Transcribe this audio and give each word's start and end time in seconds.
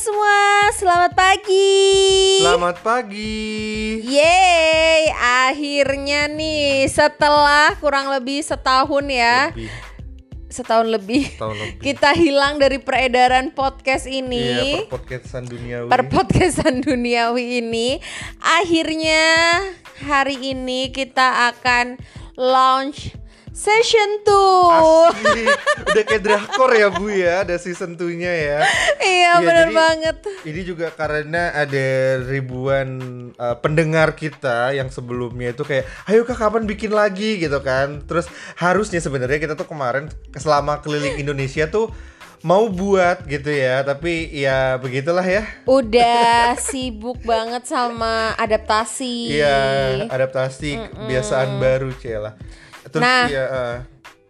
semua, 0.00 0.40
selamat 0.72 1.12
pagi. 1.12 2.40
Selamat 2.40 2.80
pagi. 2.80 4.00
Yeay, 4.00 5.12
akhirnya 5.44 6.24
nih 6.26 6.88
setelah 6.88 7.76
kurang 7.76 8.08
lebih 8.08 8.40
setahun 8.40 9.04
ya, 9.04 9.52
Lebih, 9.52 9.68
setahun 10.48 10.88
lebih, 10.88 11.24
tahun 11.36 11.52
lebih. 11.54 11.80
kita 11.86 12.16
hilang 12.16 12.56
dari 12.56 12.80
peredaran 12.80 13.52
podcast 13.52 14.08
Iya, 14.08 14.24
ini. 14.24 14.48
per 14.80 14.96
podcastan 14.96 15.44
duniawi. 15.44 15.88
per 15.88 16.02
podcastan 16.08 16.74
duniawi 16.80 17.60
ini 17.60 17.88
akhirnya 18.40 19.22
hari 20.00 20.56
ini 20.56 20.88
kita 20.90 21.52
akan 21.52 22.00
launch 22.34 23.12
session 23.50 24.22
2 24.22 24.30
Asli. 24.70 25.42
Udah 25.84 26.04
kayak 26.06 26.22
drakor 26.22 26.70
ya 26.70 26.88
Bu 26.88 27.10
ya, 27.10 27.42
ada 27.42 27.58
season 27.58 27.98
2-nya 27.98 28.30
ya. 28.30 28.58
iya 29.02 29.42
bener 29.42 29.68
jadi- 29.68 29.76
banget 29.76 30.16
Ini 30.46 30.60
juga 30.62 30.88
karena 30.90 31.50
ada 31.52 31.86
ribuan 32.24 32.88
uh, 33.34 33.58
pendengar 33.58 34.14
kita 34.14 34.70
yang 34.72 34.88
sebelumnya 34.88 35.50
itu 35.50 35.62
kayak, 35.62 35.84
ayo 36.06 36.22
kak 36.22 36.38
kapan 36.38 36.64
bikin 36.64 36.90
lagi 36.90 37.36
gitu 37.36 37.58
kan. 37.60 38.00
Terus 38.06 38.30
harusnya 38.56 38.98
sebenarnya 38.98 39.38
kita 39.38 39.54
tuh 39.54 39.66
kemarin 39.66 40.06
selama 40.34 40.78
keliling 40.80 41.18
Indonesia 41.18 41.66
tuh 41.66 41.90
mau 42.40 42.72
buat 42.72 43.28
gitu 43.28 43.52
ya, 43.52 43.84
tapi 43.84 44.32
ya 44.32 44.80
begitulah 44.80 45.20
ya. 45.20 45.44
udah 45.68 46.56
sibuk 46.56 47.20
banget 47.20 47.68
sama 47.68 48.32
adaptasi 48.40 49.36
Iya, 49.36 49.60
adaptasi 50.08 50.80
kebiasaan 50.88 51.60
baru 51.60 51.92
Cela. 52.00 52.32
Terus 52.90 53.02
Nah. 53.02 53.26
ya, 53.30 53.46
uh, 53.46 53.76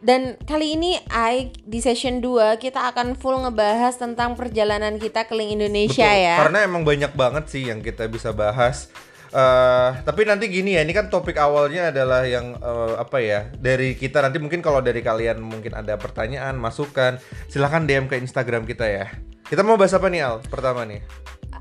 dan 0.00 0.40
kali 0.48 0.80
ini 0.80 0.96
Ai 1.12 1.52
di 1.60 1.84
session 1.84 2.24
2 2.24 2.56
kita 2.56 2.88
akan 2.88 3.20
full 3.20 3.36
ngebahas 3.44 4.00
tentang 4.00 4.32
perjalanan 4.32 4.96
kita 4.96 5.28
keliling 5.28 5.60
Indonesia 5.60 6.08
Betul, 6.08 6.24
ya 6.24 6.36
Karena 6.40 6.58
emang 6.64 6.82
banyak 6.88 7.12
banget 7.12 7.44
sih 7.52 7.68
yang 7.68 7.84
kita 7.84 8.08
bisa 8.08 8.32
bahas. 8.32 8.88
Eh, 9.30 9.90
tapi 10.02 10.26
nanti 10.26 10.50
gini 10.50 10.74
ya, 10.74 10.82
ini 10.82 10.90
kan 10.90 11.06
topik 11.06 11.38
awalnya 11.38 11.94
adalah 11.94 12.26
yang 12.26 12.58
eh, 12.58 12.94
apa 12.98 13.22
ya 13.22 13.46
dari 13.54 13.94
kita 13.94 14.18
nanti 14.26 14.42
mungkin 14.42 14.58
kalau 14.58 14.82
dari 14.82 15.06
kalian 15.06 15.38
mungkin 15.38 15.70
ada 15.70 15.94
pertanyaan, 15.94 16.58
masukan, 16.58 17.22
silahkan 17.46 17.86
DM 17.86 18.10
ke 18.10 18.18
Instagram 18.18 18.66
kita 18.66 18.90
ya. 18.90 19.06
Kita 19.46 19.62
mau 19.62 19.78
bahas 19.78 19.94
apa 19.94 20.10
nih 20.10 20.26
Al? 20.26 20.42
Pertama 20.42 20.82
nih. 20.82 20.98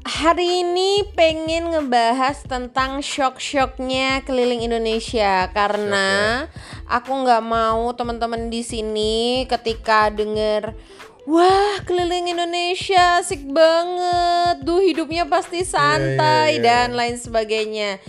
Hari 0.08 0.64
ini 0.64 1.04
pengen 1.12 1.76
ngebahas 1.76 2.48
tentang 2.48 3.04
shock-shocknya 3.04 4.24
keliling 4.24 4.64
Indonesia 4.64 5.52
karena 5.52 6.48
aku 6.88 7.12
nggak 7.12 7.44
mau 7.44 7.92
teman-teman 7.92 8.48
di 8.48 8.64
sini 8.64 9.44
ketika 9.52 10.08
denger 10.08 10.72
Wah, 11.30 11.78
keliling 11.86 12.32
Indonesia 12.34 13.22
asik 13.22 13.46
banget. 13.54 14.66
Duh, 14.66 14.82
hidupnya 14.82 15.30
pasti 15.30 15.62
santai 15.62 16.58
iya, 16.58 16.58
iya. 16.58 16.64
dan 16.66 16.98
lain 16.98 17.22
sebagainya. 17.22 18.02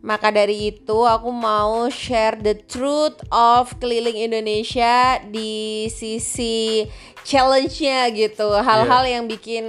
Maka 0.00 0.32
dari 0.32 0.72
itu 0.72 1.04
aku 1.04 1.28
mau 1.28 1.84
share 1.92 2.40
the 2.40 2.56
truth 2.56 3.20
of 3.28 3.76
keliling 3.76 4.16
Indonesia 4.16 5.20
di 5.28 5.84
sisi 5.92 6.88
challenge-nya 7.20 8.08
gitu. 8.16 8.48
Hal-hal 8.64 9.04
Iya. 9.04 9.12
yang 9.20 9.24
bikin 9.28 9.66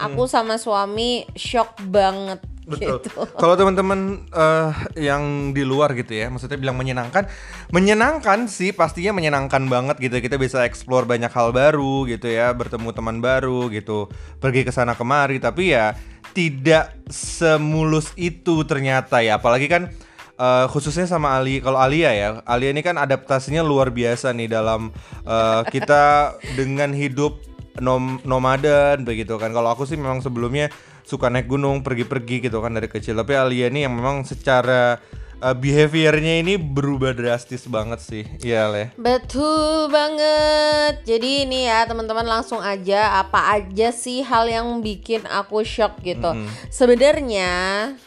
aku 0.00 0.24
sama 0.24 0.56
suami 0.56 1.28
shock 1.36 1.76
banget 1.84 2.40
Betul. 2.64 3.00
gitu. 3.04 3.28
Kalau 3.36 3.54
teman-teman 3.60 4.24
eh, 4.32 4.70
yang 4.96 5.52
di 5.52 5.62
luar 5.62 5.92
gitu 5.92 6.16
ya, 6.16 6.32
maksudnya 6.32 6.56
bilang 6.56 6.80
menyenangkan, 6.80 7.28
menyenangkan 7.68 8.48
sih 8.48 8.72
pastinya 8.72 9.12
menyenangkan 9.16 9.68
banget 9.68 9.96
gitu. 10.00 10.16
Kita 10.20 10.40
bisa 10.40 10.64
explore 10.64 11.04
banyak 11.04 11.28
hal 11.28 11.52
baru 11.52 12.08
gitu 12.08 12.28
ya, 12.28 12.50
bertemu 12.56 12.88
teman 12.96 13.20
baru 13.20 13.68
gitu, 13.68 14.08
pergi 14.40 14.64
ke 14.64 14.72
sana 14.72 14.96
kemari. 14.96 15.36
Tapi 15.38 15.76
ya 15.76 15.92
tidak 16.32 16.96
semulus 17.12 18.10
itu 18.16 18.64
ternyata 18.64 19.20
ya. 19.20 19.36
Apalagi 19.36 19.68
kan 19.68 19.92
eh, 20.40 20.66
khususnya 20.72 21.04
sama 21.04 21.36
Ali. 21.36 21.60
Kalau 21.60 21.76
Alia 21.76 22.16
ya, 22.16 22.28
Alia 22.48 22.72
ini 22.72 22.80
kan 22.80 22.96
adaptasinya 22.96 23.60
luar 23.60 23.92
biasa 23.92 24.32
nih 24.32 24.48
dalam 24.48 24.88
eh, 25.28 25.62
kita 25.68 26.34
dengan 26.56 26.96
hidup 26.96 27.44
nom 27.82 28.22
nomaden 28.22 29.02
begitu 29.02 29.34
kan. 29.36 29.50
Kalau 29.52 29.74
aku 29.74 29.84
sih 29.84 29.98
memang 29.98 30.22
sebelumnya 30.22 30.70
suka 31.04 31.28
naik 31.28 31.46
gunung, 31.46 31.84
pergi-pergi 31.84 32.48
gitu 32.48 32.58
kan 32.64 32.72
dari 32.72 32.88
kecil. 32.88 33.14
Tapi 33.20 33.36
Alia 33.36 33.68
ini 33.68 33.84
yang 33.84 33.94
memang 33.94 34.24
secara 34.24 34.98
uh, 35.44 35.52
behaviornya 35.52 36.40
ini 36.40 36.56
berubah 36.56 37.12
drastis 37.12 37.68
banget 37.68 38.00
sih. 38.00 38.24
Iya, 38.40 38.72
Le. 38.72 38.84
Betul 38.96 39.92
banget. 39.92 41.04
Jadi 41.04 41.44
ini 41.44 41.68
ya 41.68 41.84
teman-teman 41.84 42.24
langsung 42.24 42.64
aja 42.64 43.20
apa 43.20 43.60
aja 43.60 43.92
sih 43.92 44.24
hal 44.24 44.48
yang 44.48 44.80
bikin 44.80 45.28
aku 45.28 45.60
shock 45.62 46.00
gitu. 46.00 46.32
Sebenarnya 46.72 47.52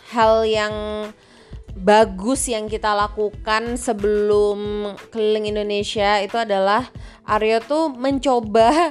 hal 0.09 0.43
yang 0.49 0.73
bagus 1.77 2.49
yang 2.49 2.65
kita 2.65 2.89
lakukan 2.97 3.77
sebelum 3.77 4.89
keliling 5.13 5.53
Indonesia 5.53 6.17
itu 6.25 6.33
adalah 6.33 6.89
Aryo 7.21 7.61
tuh 7.61 7.93
mencoba 7.93 8.89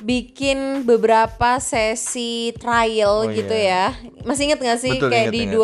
bikin 0.00 0.58
beberapa 0.82 1.58
sesi 1.58 2.54
trial 2.54 3.24
Oh, 3.24 3.28
gitu 3.28 3.50
iya. 3.50 3.90
ya. 3.94 4.22
Masih 4.22 4.46
inget 4.46 4.58
gak 4.58 4.78
sih 4.78 4.94
Betul, 4.94 5.10
kayak 5.10 5.26
inget, 5.26 5.34
di 5.34 5.40
inget. 5.44 5.58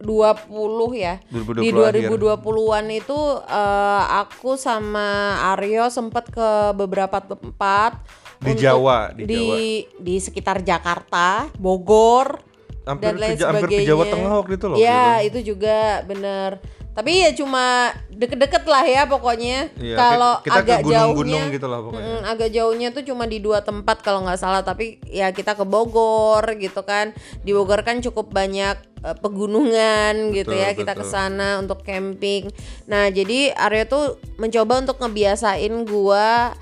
2020 0.00 0.94
ya? 0.96 1.14
2020 1.26 1.62
di 1.62 1.70
akhir. 1.70 2.10
2020-an 2.10 2.86
itu 2.90 3.18
eh, 3.42 4.02
aku 4.16 4.54
sama 4.54 5.08
Aryo 5.50 5.86
sempet 5.88 6.28
ke 6.28 6.48
beberapa 6.72 7.18
tempat 7.18 7.98
Di 8.38 8.54
Jawa, 8.56 9.10
di 9.12 9.22
di 9.24 9.38
Jawa. 9.38 9.54
di 10.00 10.14
sekitar 10.18 10.56
Jakarta, 10.60 11.46
Bogor 11.54 12.42
Hampir 12.82 13.14
dan 13.14 13.16
lain 13.16 13.30
ke, 13.30 13.38
Ja- 13.38 13.46
hampir 13.48 13.62
ke 13.62 13.78
sebagainya. 13.78 13.88
Jawa 13.88 14.04
Tengah 14.04 14.32
waktu 14.36 14.52
itu 14.52 14.66
loh. 14.66 14.74
Ya, 14.76 15.06
gitu. 15.16 15.26
itu 15.28 15.38
juga 15.54 15.78
bener. 16.02 16.50
Tapi 16.92 17.24
ya 17.24 17.30
cuma 17.32 17.96
deket-deket 18.12 18.68
lah 18.68 18.84
ya 18.84 19.02
pokoknya. 19.08 19.72
Iya, 19.80 19.96
kalau 19.96 20.32
agak 20.44 20.84
ke 20.84 20.92
gunung-gunung 20.92 21.40
jauhnya, 21.40 21.56
gitu 21.56 21.66
lah 21.72 21.80
pokoknya. 21.80 22.12
Mm, 22.12 22.22
agak 22.28 22.50
jauhnya 22.52 22.88
tuh 22.92 23.02
cuma 23.08 23.24
di 23.24 23.38
dua 23.40 23.64
tempat 23.64 24.04
kalau 24.04 24.20
nggak 24.28 24.40
salah. 24.40 24.60
Tapi 24.60 25.00
ya 25.08 25.32
kita 25.32 25.56
ke 25.56 25.64
Bogor 25.64 26.44
gitu 26.60 26.84
kan. 26.84 27.16
Di 27.40 27.56
Bogor 27.56 27.80
kan 27.80 28.04
cukup 28.04 28.28
banyak 28.28 28.76
eh, 29.08 29.16
pegunungan 29.24 30.36
gitu 30.36 30.52
Betul, 30.52 30.64
ya. 30.68 30.76
Kita 30.76 30.92
ke 30.92 31.04
sana 31.08 31.56
untuk 31.64 31.80
camping. 31.80 32.52
Nah 32.84 33.08
jadi 33.08 33.56
Arya 33.56 33.88
tuh 33.88 34.20
mencoba 34.36 34.84
untuk 34.84 35.00
ngebiasain 35.00 35.72
gua 35.88 36.52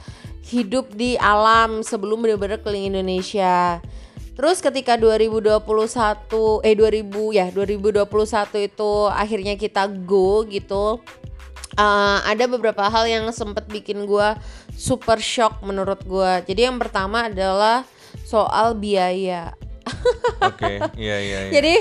hidup 0.46 0.94
di 0.94 1.14
alam 1.19 1.82
sebelum 1.82 2.22
bener-bener 2.22 2.62
keliling 2.62 2.94
Indonesia. 2.94 3.82
Terus 4.40 4.64
ketika 4.64 4.96
2021 4.96 6.64
eh 6.64 6.72
2000 6.72 7.36
ya 7.36 7.52
2021 7.52 8.08
itu 8.72 8.92
akhirnya 9.12 9.52
kita 9.60 9.84
go 10.08 10.48
gitu. 10.48 10.96
eh, 11.76 12.18
ada 12.24 12.48
beberapa 12.48 12.88
hal 12.88 13.04
yang 13.04 13.28
sempet 13.36 13.68
bikin 13.68 14.08
gua 14.08 14.40
super 14.72 15.20
shock 15.20 15.60
menurut 15.60 16.00
gua. 16.08 16.40
Jadi 16.40 16.72
yang 16.72 16.80
pertama 16.80 17.28
adalah 17.28 17.84
soal 18.24 18.80
biaya. 18.80 19.52
Oke, 20.48 20.88
iya 20.96 21.16
iya 21.20 21.38
iya. 21.44 21.52
Jadi 21.52 21.74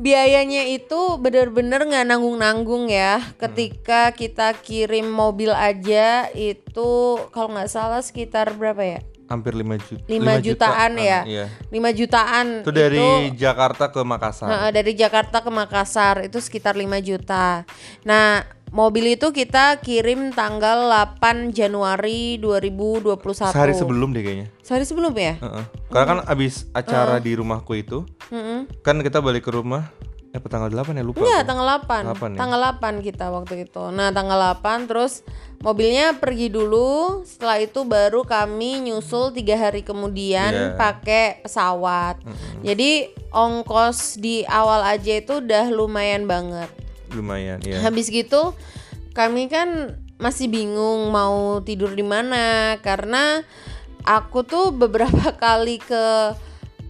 biayanya 0.00 0.64
itu 0.64 1.20
bener-bener 1.20 1.84
nggak 1.92 2.08
nanggung-nanggung 2.08 2.88
ya. 2.88 3.20
Ketika 3.36 4.16
kita 4.16 4.56
kirim 4.56 5.12
mobil 5.12 5.52
aja 5.52 6.32
itu 6.32 7.20
kalau 7.36 7.52
nggak 7.52 7.68
salah 7.68 8.00
sekitar 8.00 8.56
berapa 8.56 8.96
ya? 8.96 9.00
Hampir 9.28 9.52
5 9.52 9.76
juta. 9.76 10.04
5 10.08 10.40
jutaan 10.40 10.92
ya. 10.96 11.20
Iya. 11.28 11.46
5 11.68 11.92
jutaan 11.92 12.46
Itu 12.64 12.72
dari 12.72 13.28
Jakarta 13.36 13.92
ke 13.92 14.00
Makassar. 14.00 14.48
Heeh, 14.48 14.70
dari 14.72 14.92
Jakarta 14.96 15.44
ke 15.44 15.50
Makassar 15.52 16.24
itu 16.24 16.40
sekitar 16.40 16.80
5 16.80 16.96
juta. 17.04 17.68
Nah, 18.08 18.48
mobil 18.72 19.20
itu 19.20 19.28
kita 19.28 19.84
kirim 19.84 20.32
tanggal 20.32 20.88
8 20.88 21.52
Januari 21.52 22.40
2021. 22.40 23.52
Sehari 23.52 23.76
sebelum 23.76 24.16
deh 24.16 24.24
kayaknya. 24.24 24.48
Sehari 24.64 24.88
sebelum 24.88 25.12
ya? 25.12 25.36
Heeh. 25.36 25.64
Karena 25.92 26.06
kan 26.08 26.18
abis 26.24 26.64
acara 26.72 27.20
di 27.20 27.36
rumahku 27.36 27.76
itu, 27.76 28.08
Heeh. 28.32 28.64
kan 28.80 28.96
kita 29.04 29.20
balik 29.20 29.44
ke 29.44 29.52
rumah. 29.52 29.92
Eh, 30.28 30.40
tanggal 30.44 30.68
8 30.68 30.92
ya 30.92 31.04
lupa. 31.04 31.24
Enggak, 31.24 31.42
tanggal 31.48 31.66
8. 31.80 32.04
8 32.12 32.36
ya? 32.36 32.38
Tanggal 32.38 32.60
8 32.76 32.94
kita 33.00 33.26
waktu 33.32 33.54
itu. 33.64 33.84
Nah, 33.88 34.12
tanggal 34.12 34.36
8 34.60 34.84
terus 34.84 35.24
mobilnya 35.58 36.20
pergi 36.20 36.52
dulu. 36.52 37.24
Setelah 37.24 37.64
itu 37.64 37.80
baru 37.82 38.28
kami 38.28 38.84
nyusul 38.84 39.32
tiga 39.32 39.56
hari 39.56 39.80
kemudian 39.80 40.52
Iya. 40.52 40.76
pakai 40.76 41.40
pesawat. 41.40 42.20
Jadi 42.60 43.08
ongkos 43.32 44.20
di 44.20 44.44
awal 44.44 44.84
aja 44.84 45.16
itu 45.16 45.40
udah 45.40 45.72
lumayan 45.72 46.28
banget. 46.28 46.68
Lumayan, 47.08 47.64
ya. 47.64 47.80
Habis 47.80 48.12
gitu 48.12 48.52
kami 49.16 49.48
kan 49.48 49.96
masih 50.20 50.46
bingung 50.46 51.08
mau 51.08 51.62
tidur 51.64 51.90
di 51.90 52.04
mana 52.04 52.76
karena 52.84 53.40
aku 54.04 54.44
tuh 54.44 54.70
beberapa 54.70 55.32
kali 55.42 55.80
ke 55.80 56.36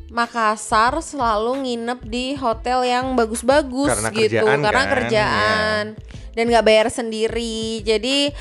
Makassar 0.08 0.96
selalu 1.04 1.68
nginep 1.68 2.00
di 2.08 2.32
hotel 2.36 2.84
yang 2.88 3.12
bagus-bagus 3.12 3.92
Karena 3.92 4.08
gitu. 4.12 4.40
kerjaan 4.40 4.58
karena 4.64 4.84
kan, 4.84 4.92
kerjaan. 4.96 5.84
Dan 6.32 6.44
nggak 6.48 6.64
bayar 6.64 6.88
sendiri. 6.88 7.84
Jadi 7.84 8.32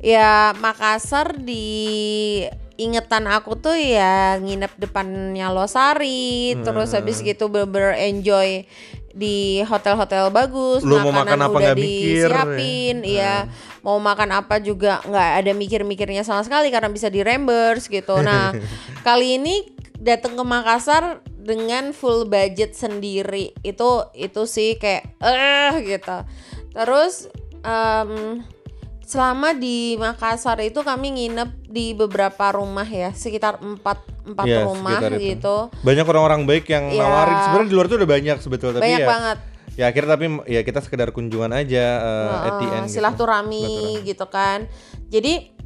ya 0.00 0.56
Makassar 0.56 1.36
di 1.36 2.40
ingetan 2.80 3.28
aku 3.28 3.60
tuh 3.60 3.76
ya 3.76 4.40
nginep 4.40 4.72
depannya 4.80 5.52
Losari, 5.52 6.56
terus 6.64 6.96
habis 6.96 7.20
gitu 7.20 7.52
bener-bener 7.52 7.92
enjoy 8.08 8.64
di 9.10 9.60
hotel-hotel 9.66 10.30
bagus, 10.30 10.80
Lu 10.86 11.02
mau 11.02 11.10
makan 11.10 11.36
makanan 11.36 11.46
apa 11.50 11.58
udah 11.58 11.74
disiapin, 11.76 12.96
iya. 13.02 13.50
Mau 13.82 13.98
makan 13.98 14.30
apa 14.32 14.62
juga 14.62 15.02
nggak 15.02 15.30
ada 15.44 15.52
mikir-mikirnya 15.52 16.22
sama 16.22 16.46
sekali 16.46 16.70
karena 16.70 16.88
bisa 16.88 17.10
di 17.10 17.20
reimburse 17.20 17.90
gitu. 17.90 18.16
Nah, 18.22 18.54
kali 19.06 19.36
ini 19.36 19.79
datang 20.00 20.34
ke 20.34 20.42
Makassar 20.42 21.20
dengan 21.30 21.92
full 21.92 22.24
budget 22.24 22.72
sendiri. 22.72 23.52
Itu 23.60 24.08
itu 24.12 24.42
sih 24.44 24.74
kayak 24.74 25.20
eh 25.20 25.72
gitu. 25.86 26.16
Terus 26.72 27.28
em, 27.60 28.40
selama 29.04 29.52
di 29.52 29.94
Makassar 29.94 30.58
itu 30.60 30.80
kami 30.80 31.12
nginep 31.12 31.50
di 31.66 31.92
beberapa 31.92 32.54
rumah 32.54 32.86
ya, 32.86 33.12
sekitar 33.12 33.58
empat 33.58 33.98
empat 34.20 34.46
Iya, 34.46 34.62
rumah 34.64 35.00
gitu. 35.12 35.56
Banyak 35.82 36.06
orang-orang 36.06 36.46
baik 36.46 36.64
yang 36.66 36.88
Iya. 36.88 37.02
nawarin. 37.02 37.36
Sebenarnya 37.42 37.68
di 37.68 37.74
luar 37.74 37.86
tuh 37.86 37.96
udah 37.98 38.10
banyak 38.10 38.36
sebetulnya 38.38 38.74
tapi 38.78 38.84
Banyak 38.86 39.02
ya. 39.02 39.08
banget. 39.08 39.38
Ya 39.78 39.84
akhirnya 39.88 40.10
tapi 40.12 40.26
ya 40.46 40.60
kita 40.60 40.80
sekedar 40.80 41.08
kunjungan 41.10 41.50
aja 41.50 41.84
eh, 41.98 42.46
at 42.46 42.54
the 42.58 42.66
end 42.68 42.86
gitu. 42.86 43.00
silaturahmi 43.00 43.64
gitu 44.04 44.26
kan. 44.28 44.68
Jadi 45.08 45.56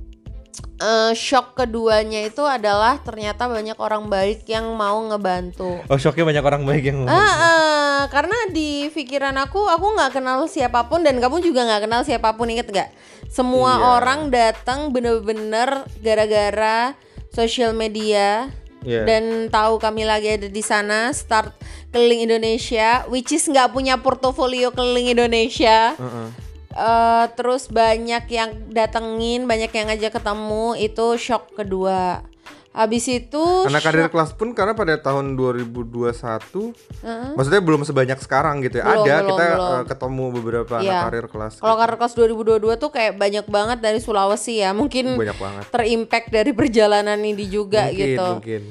eh, 0.61 1.12
shock 1.12 1.55
keduanya 1.55 2.23
itu 2.23 2.43
adalah 2.43 3.01
ternyata 3.01 3.47
banyak 3.47 3.75
orang 3.77 4.06
baik 4.06 4.45
yang 4.45 4.71
mau 4.75 5.01
ngebantu. 5.06 5.81
Oh 5.87 5.99
shocknya 5.99 6.25
banyak 6.25 6.45
orang 6.45 6.62
baik 6.62 6.85
yang 6.85 7.06
Ah, 7.06 7.15
ah, 7.17 7.99
karena 8.09 8.37
di 8.51 8.91
pikiran 8.91 9.35
aku 9.37 9.65
aku 9.65 9.95
nggak 9.95 10.19
kenal 10.19 10.45
siapa 10.45 10.87
pun 10.87 11.03
dan 11.03 11.19
kamu 11.19 11.41
juga 11.41 11.65
nggak 11.65 11.83
kenal 11.85 12.03
siapa 12.03 12.35
pun 12.35 12.51
inget 12.51 12.69
nggak? 12.69 12.91
Semua 13.27 13.79
Iya. 13.79 13.87
orang 13.99 14.21
datang 14.29 14.93
bener-bener 14.93 15.89
gara-gara 15.99 16.95
sosial 17.31 17.75
media 17.75 18.53
Iya. 18.85 19.09
dan 19.09 19.49
tahu 19.49 19.81
kami 19.81 20.05
lagi 20.05 20.37
ada 20.37 20.47
di 20.47 20.61
sana 20.61 21.09
start 21.11 21.56
keliling 21.89 22.29
Indonesia, 22.29 23.09
which 23.09 23.33
is 23.33 23.49
nggak 23.49 23.73
punya 23.73 23.97
portofolio 23.97 24.71
keliling 24.71 25.17
Indonesia. 25.17 25.97
Heeh. 25.97 26.44
Eh, 26.75 27.25
terus 27.38 27.71
banyak 27.71 28.26
yang 28.26 28.50
datengin, 28.69 29.47
banyak 29.47 29.71
yang 29.71 29.87
ngajak 29.87 30.11
ketemu, 30.12 30.75
itu 30.75 31.06
shock 31.15 31.55
kedua. 31.55 32.26
Habis 32.75 33.06
itu 33.06 33.38
Anak 33.62 33.87
karir 33.87 34.11
kelas 34.11 34.35
pun 34.35 34.50
karena 34.50 34.75
pada 34.75 34.99
tahun 34.99 35.38
2021 35.38 36.75
Heeh. 37.06 37.31
maksudnya 37.32 37.62
belum 37.62 37.87
sebanyak 37.87 38.19
sekarang 38.19 38.67
gitu 38.67 38.82
ya. 38.82 38.85
Belum, 38.85 38.99
Ada 38.99 39.15
belum, 39.15 39.29
kita 39.31 39.44
belum. 39.47 39.62
eh, 39.71 39.85
ketemu 39.87 40.25
beberapa 40.35 40.75
Iya. 40.75 40.82
anak 40.82 41.03
karir 41.06 41.26
kelas. 41.31 41.53
Kalau 41.62 41.76
karir 41.79 41.94
kelas 41.94 42.15
2022 42.19 42.75
tuh 42.75 42.91
kayak 42.91 43.15
banyak 43.15 43.47
banget 43.47 43.79
dari 43.79 44.03
Sulawesi 44.03 44.59
ya, 44.59 44.75
mungkin 44.75 45.15
banyak 45.15 45.38
banget. 45.38 45.65
terimpact 45.70 46.27
dari 46.29 46.50
perjalanan 46.50 47.23
ini 47.23 47.47
juga 47.47 47.87
mungkin, 47.87 48.00
gitu. 48.11 48.27
Mungkin. 48.43 48.62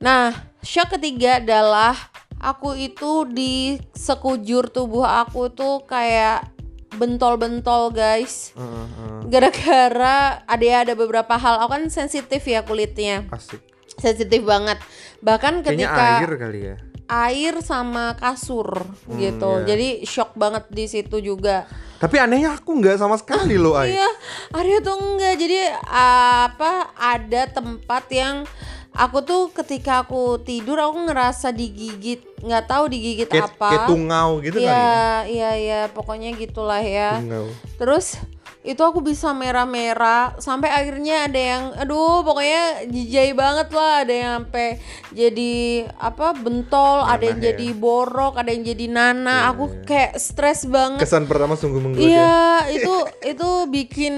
Nah, 0.00 0.32
shock 0.60 0.96
ketiga 0.96 1.36
adalah 1.36 1.92
aku 2.40 2.72
itu 2.74 3.28
di 3.28 3.76
sekujur 3.92 4.72
tubuh 4.72 5.04
aku 5.04 5.52
tuh 5.52 5.84
kayak 5.84 6.51
bentol-bentol 6.96 7.92
guys. 7.92 8.52
Gara-gara 9.28 10.42
ada 10.44 10.64
ya 10.64 10.84
ada 10.84 10.94
beberapa 10.94 11.34
hal, 11.38 11.62
aku 11.64 11.70
kan 11.72 11.84
sensitif 11.88 12.42
ya 12.44 12.60
kulitnya, 12.62 13.24
Asik. 13.32 13.60
sensitif 13.96 14.44
banget. 14.44 14.76
Bahkan 15.24 15.62
Kayaknya 15.62 15.88
ketika 15.88 16.04
air 16.20 16.32
kali 16.36 16.60
ya. 16.60 16.76
air 17.12 17.54
sama 17.60 18.16
kasur 18.16 18.88
gitu, 19.20 19.50
iya. 19.60 19.66
jadi 19.68 19.88
shock 20.04 20.32
banget 20.36 20.64
di 20.72 20.84
situ 20.88 21.20
juga. 21.20 21.68
Tapi 22.02 22.18
anehnya 22.18 22.58
aku 22.58 22.82
nggak 22.82 22.98
sama 22.98 23.14
sekali 23.14 23.54
loh. 23.54 23.78
Iya, 23.78 24.08
Arya 24.50 24.82
tuh 24.82 24.98
enggak. 24.98 25.38
Jadi 25.38 25.58
apa 25.94 26.90
ada 26.98 27.42
tempat 27.46 28.04
yang 28.10 28.42
aku 28.92 29.18
tuh 29.24 29.42
ketika 29.52 30.04
aku 30.04 30.40
tidur 30.44 30.76
aku 30.80 31.08
ngerasa 31.08 31.50
digigit, 31.50 32.22
nggak 32.44 32.64
tahu 32.68 32.84
digigit 32.92 33.28
Kayak, 33.28 33.56
apa. 33.56 33.68
kayak 33.72 33.88
tungau 33.88 34.30
gitu 34.44 34.56
kali 34.60 34.68
ya. 34.68 35.24
Iya, 35.24 35.50
iya, 35.56 35.80
pokoknya 35.90 36.36
gitulah 36.36 36.80
ya. 36.84 37.18
Tungau. 37.18 37.48
Terus 37.80 38.20
itu 38.62 38.78
aku 38.78 39.02
bisa 39.02 39.34
merah-merah 39.34 40.38
sampai 40.38 40.70
akhirnya 40.70 41.26
ada 41.26 41.40
yang 41.40 41.62
aduh 41.74 42.22
pokoknya 42.22 42.86
jijai 42.86 43.34
banget 43.34 43.74
lah 43.74 44.06
ada 44.06 44.14
yang 44.14 44.32
sampai 44.38 44.78
jadi 45.10 45.54
apa 45.98 46.30
bentol 46.38 47.02
ada 47.02 47.26
yang 47.26 47.42
ya. 47.42 47.50
jadi 47.50 47.74
borok 47.74 48.38
ada 48.38 48.54
yang 48.54 48.62
jadi 48.62 48.86
nana 48.86 49.50
aku 49.50 49.82
kayak 49.82 50.14
stres 50.14 50.62
banget 50.70 51.02
Kesan 51.02 51.26
pertama 51.26 51.58
sungguh 51.58 51.82
menggoda. 51.82 52.06
Iya, 52.06 52.70
itu 52.70 52.94
itu 53.26 53.50
bikin 53.66 54.14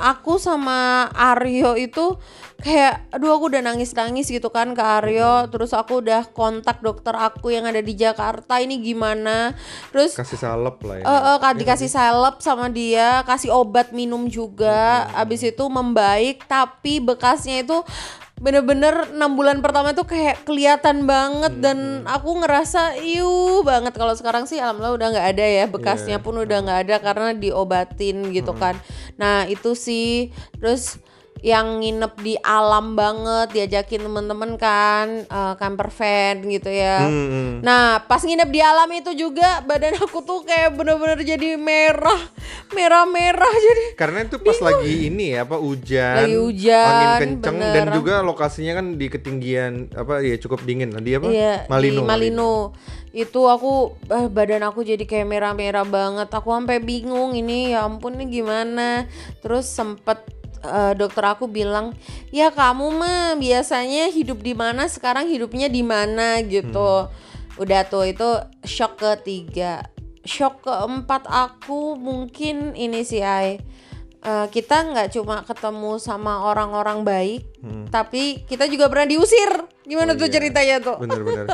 aku 0.00 0.40
sama 0.40 1.12
Aryo 1.12 1.76
itu 1.76 2.16
kayak 2.58 3.06
aduh 3.14 3.38
aku 3.38 3.54
udah 3.54 3.62
nangis-nangis 3.62 4.26
gitu 4.26 4.50
kan 4.50 4.74
ke 4.74 4.82
Aryo, 4.82 5.46
terus 5.46 5.70
aku 5.70 6.02
udah 6.02 6.26
kontak 6.34 6.82
dokter 6.82 7.14
aku 7.14 7.54
yang 7.54 7.70
ada 7.70 7.78
di 7.78 7.94
Jakarta 7.94 8.58
ini 8.58 8.82
gimana. 8.82 9.54
Terus 9.94 10.18
Kasih 10.18 10.38
salep 10.42 10.82
lah 10.82 10.98
ya. 10.98 11.04
eh 11.06 11.20
eh, 11.30 11.36
ka- 11.38 11.54
dikasih 11.54 11.86
salep 11.86 12.42
sama 12.42 12.66
dia, 12.66 13.22
kasih 13.22 13.54
obat 13.54 13.94
minum 13.94 14.26
juga. 14.26 15.06
Abis 15.14 15.46
itu 15.46 15.64
membaik, 15.70 16.50
tapi 16.50 16.98
bekasnya 16.98 17.62
itu 17.62 17.78
bener-bener 18.38 19.10
enam 19.10 19.34
bulan 19.34 19.58
pertama 19.58 19.90
tuh 19.94 20.06
kayak 20.06 20.46
kelihatan 20.46 21.10
banget 21.10 21.58
dan 21.58 22.06
aku 22.06 22.38
ngerasa 22.38 22.94
iu 23.02 23.66
banget 23.66 23.98
kalau 23.98 24.14
sekarang 24.14 24.46
sih 24.46 24.62
alhamdulillah 24.62 24.94
udah 24.94 25.08
nggak 25.10 25.28
ada 25.34 25.42
ya 25.42 25.64
bekasnya 25.66 26.22
pun 26.22 26.38
udah 26.38 26.58
nggak 26.62 26.80
ada 26.86 26.96
karena 27.02 27.34
diobatin 27.34 28.30
gitu 28.30 28.54
kan. 28.54 28.78
Nah 29.18 29.42
itu 29.50 29.74
sih 29.74 30.30
terus 30.54 31.02
yang 31.38 31.78
nginep 31.78 32.12
di 32.18 32.34
alam 32.42 32.98
banget 32.98 33.54
diajakin 33.54 34.02
temen-temen 34.10 34.58
kan 34.58 35.06
eh, 35.22 35.54
camper 35.54 35.88
van 35.90 36.36
gitu 36.42 36.70
ya. 36.70 37.06
Hmm, 37.06 37.26
hmm. 37.30 37.52
Nah, 37.62 38.02
pas 38.04 38.22
nginep 38.22 38.50
di 38.50 38.60
alam 38.60 38.90
itu 38.90 39.14
juga 39.14 39.62
badan 39.62 39.98
aku 40.02 40.22
tuh 40.26 40.42
kayak 40.42 40.74
bener-bener 40.74 41.22
jadi 41.22 41.54
merah, 41.54 42.18
merah-merah 42.74 43.54
jadi. 43.54 43.84
Karena 43.94 44.26
itu 44.26 44.38
pas 44.42 44.58
lagi 44.58 45.10
ini 45.10 45.34
ya 45.38 45.46
apa 45.46 45.56
hujan, 45.62 46.26
Lagi 46.26 46.36
hujan, 46.38 46.86
angin 46.86 47.10
kenceng 47.22 47.56
dan 47.58 47.84
bener. 47.86 47.94
juga 47.94 48.14
lokasinya 48.22 48.82
kan 48.82 48.86
di 48.98 49.06
ketinggian 49.06 49.94
apa 49.94 50.20
ya 50.22 50.36
cukup 50.42 50.66
dingin. 50.66 50.90
Di 50.98 51.14
apa? 51.14 51.28
Iya, 51.30 51.54
Malino. 51.70 52.02
di 52.02 52.02
Malino. 52.02 52.54
Itu 53.08 53.48
aku 53.48 53.96
eh, 54.10 54.26
badan 54.28 54.66
aku 54.66 54.84
jadi 54.84 55.02
kayak 55.06 55.26
merah-merah 55.26 55.86
banget. 55.86 56.28
Aku 56.28 56.52
sampai 56.52 56.82
bingung 56.82 57.32
ini 57.34 57.72
ya 57.72 57.86
ampun 57.86 58.18
ini 58.18 58.42
gimana. 58.42 59.06
Terus 59.40 59.70
sempet 59.70 60.37
eh, 60.62 60.92
dokter 60.98 61.24
aku 61.24 61.46
bilang, 61.50 61.94
"Ya 62.34 62.50
kamu 62.50 62.86
mah 62.94 63.34
biasanya 63.38 64.10
hidup 64.10 64.42
di 64.42 64.52
mana, 64.52 64.86
sekarang 64.90 65.30
hidupnya 65.30 65.70
di 65.70 65.82
mana?" 65.82 66.42
gitu. 66.44 67.08
Udah 67.58 67.82
tuh 67.90 68.06
itu 68.06 68.28
shock 68.62 69.02
ketiga. 69.02 69.90
Shock 70.22 70.62
keempat 70.68 71.26
aku 71.26 71.98
mungkin 71.98 72.76
ini 72.78 73.02
sih 73.02 73.24
Ai. 73.24 73.58
Eh, 74.18 74.46
kita 74.50 74.82
nggak 74.82 75.14
cuma 75.14 75.46
ketemu 75.46 75.94
sama 75.96 76.42
orang-orang 76.42 77.06
baik, 77.06 77.46
tapi 77.88 78.42
kita 78.44 78.66
juga 78.66 78.90
pernah 78.90 79.06
diusir. 79.06 79.46
Gimana 79.86 80.12
Oh 80.12 80.18
tuh 80.18 80.26
iya. 80.26 80.34
ceritanya 80.34 80.76
tuh? 80.82 80.96
Bener-bener. 80.98 81.46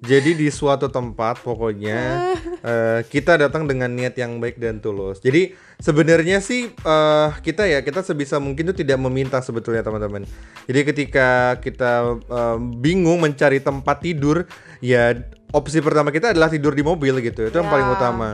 Jadi 0.00 0.34
di 0.34 0.48
suatu 0.48 0.88
tempat 0.88 1.38
pokoknya 1.38 2.32
eh, 2.64 3.00
kita 3.04 3.36
datang 3.36 3.68
dengan 3.68 3.92
niat 3.92 4.16
yang 4.16 4.40
baik 4.40 4.56
dan 4.56 4.80
tulus. 4.80 5.20
Jadi 5.20 5.52
sebenarnya 5.76 6.40
sih 6.40 6.72
eh, 6.72 7.28
kita 7.38 7.68
ya 7.68 7.84
kita 7.84 8.00
sebisa 8.00 8.40
mungkin 8.40 8.72
tuh 8.72 8.76
tidak 8.80 8.96
meminta 8.98 9.38
sebetulnya 9.38 9.84
teman-teman. 9.84 10.24
Jadi 10.64 10.80
ketika 10.84 11.28
kita 11.60 11.92
eh, 12.18 12.56
bingung 12.74 13.20
mencari 13.20 13.60
tempat 13.60 14.00
tidur, 14.00 14.48
ya 14.80 15.12
opsi 15.52 15.78
pertama 15.78 16.08
kita 16.08 16.32
adalah 16.32 16.48
tidur 16.48 16.72
di 16.72 16.80
mobil 16.80 17.20
gitu. 17.20 17.46
Itu 17.46 17.56
yang 17.58 17.68
Ya. 17.68 17.74
paling 17.76 17.88
utama. 17.92 18.30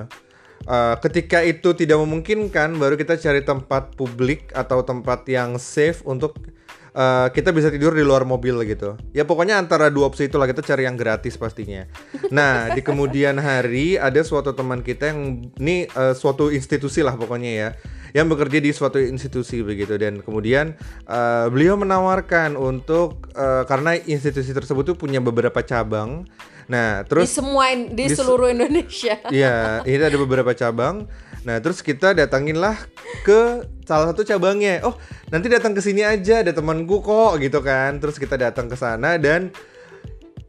Uh, 0.64 0.96
ketika 1.04 1.44
itu 1.44 1.76
tidak 1.76 2.00
memungkinkan, 2.00 2.72
baru 2.80 2.96
kita 2.96 3.20
cari 3.20 3.44
tempat 3.44 3.92
publik 4.00 4.48
atau 4.56 4.80
tempat 4.80 5.28
yang 5.28 5.60
safe 5.60 6.00
untuk 6.08 6.40
uh, 6.96 7.28
kita 7.28 7.52
bisa 7.52 7.68
tidur 7.68 7.92
di 7.92 8.00
luar 8.00 8.24
mobil 8.24 8.64
gitu. 8.64 8.96
Ya 9.12 9.28
pokoknya 9.28 9.60
antara 9.60 9.92
dua 9.92 10.08
opsi 10.08 10.30
itulah 10.30 10.48
kita 10.48 10.64
cari 10.64 10.88
yang 10.88 10.96
gratis 10.96 11.36
pastinya. 11.36 11.84
Nah 12.32 12.72
di 12.72 12.80
kemudian 12.80 13.36
hari 13.36 14.00
ada 14.00 14.24
suatu 14.24 14.56
teman 14.56 14.80
kita 14.80 15.12
yang 15.12 15.52
ini 15.60 15.84
uh, 15.92 16.16
suatu 16.16 16.48
institusi 16.48 17.04
lah 17.04 17.12
pokoknya 17.18 17.50
ya, 17.52 17.68
yang 18.14 18.30
bekerja 18.30 18.62
di 18.62 18.70
suatu 18.70 19.02
institusi 19.02 19.58
begitu 19.66 19.98
dan 19.98 20.22
kemudian 20.22 20.78
uh, 21.10 21.50
beliau 21.50 21.74
menawarkan 21.74 22.54
untuk 22.54 23.26
uh, 23.34 23.66
karena 23.66 23.98
institusi 23.98 24.54
tersebut 24.54 24.94
tuh 24.94 24.96
punya 24.96 25.18
beberapa 25.18 25.58
cabang. 25.66 26.22
Nah 26.70 27.02
di 27.02 27.10
terus 27.10 27.34
semua 27.34 27.74
in- 27.74 27.92
di, 27.92 28.06
di 28.06 28.14
se- 28.14 28.22
seluruh 28.22 28.54
Indonesia. 28.54 29.18
Iya, 29.34 29.82
ini 29.82 29.98
ada 29.98 30.14
beberapa 30.16 30.54
cabang. 30.54 31.10
Nah, 31.44 31.60
terus 31.60 31.84
kita 31.84 32.16
datanginlah 32.16 32.72
ke 33.20 33.68
salah 33.84 34.08
satu 34.08 34.24
cabangnya. 34.24 34.80
Oh, 34.80 34.96
nanti 35.28 35.52
datang 35.52 35.76
ke 35.76 35.84
sini 35.84 36.00
aja, 36.00 36.40
ada 36.40 36.56
temanku 36.56 37.04
kok 37.04 37.36
gitu 37.36 37.60
kan. 37.60 38.00
Terus 38.00 38.16
kita 38.16 38.40
datang 38.40 38.64
ke 38.64 38.80
sana 38.80 39.20
dan 39.20 39.52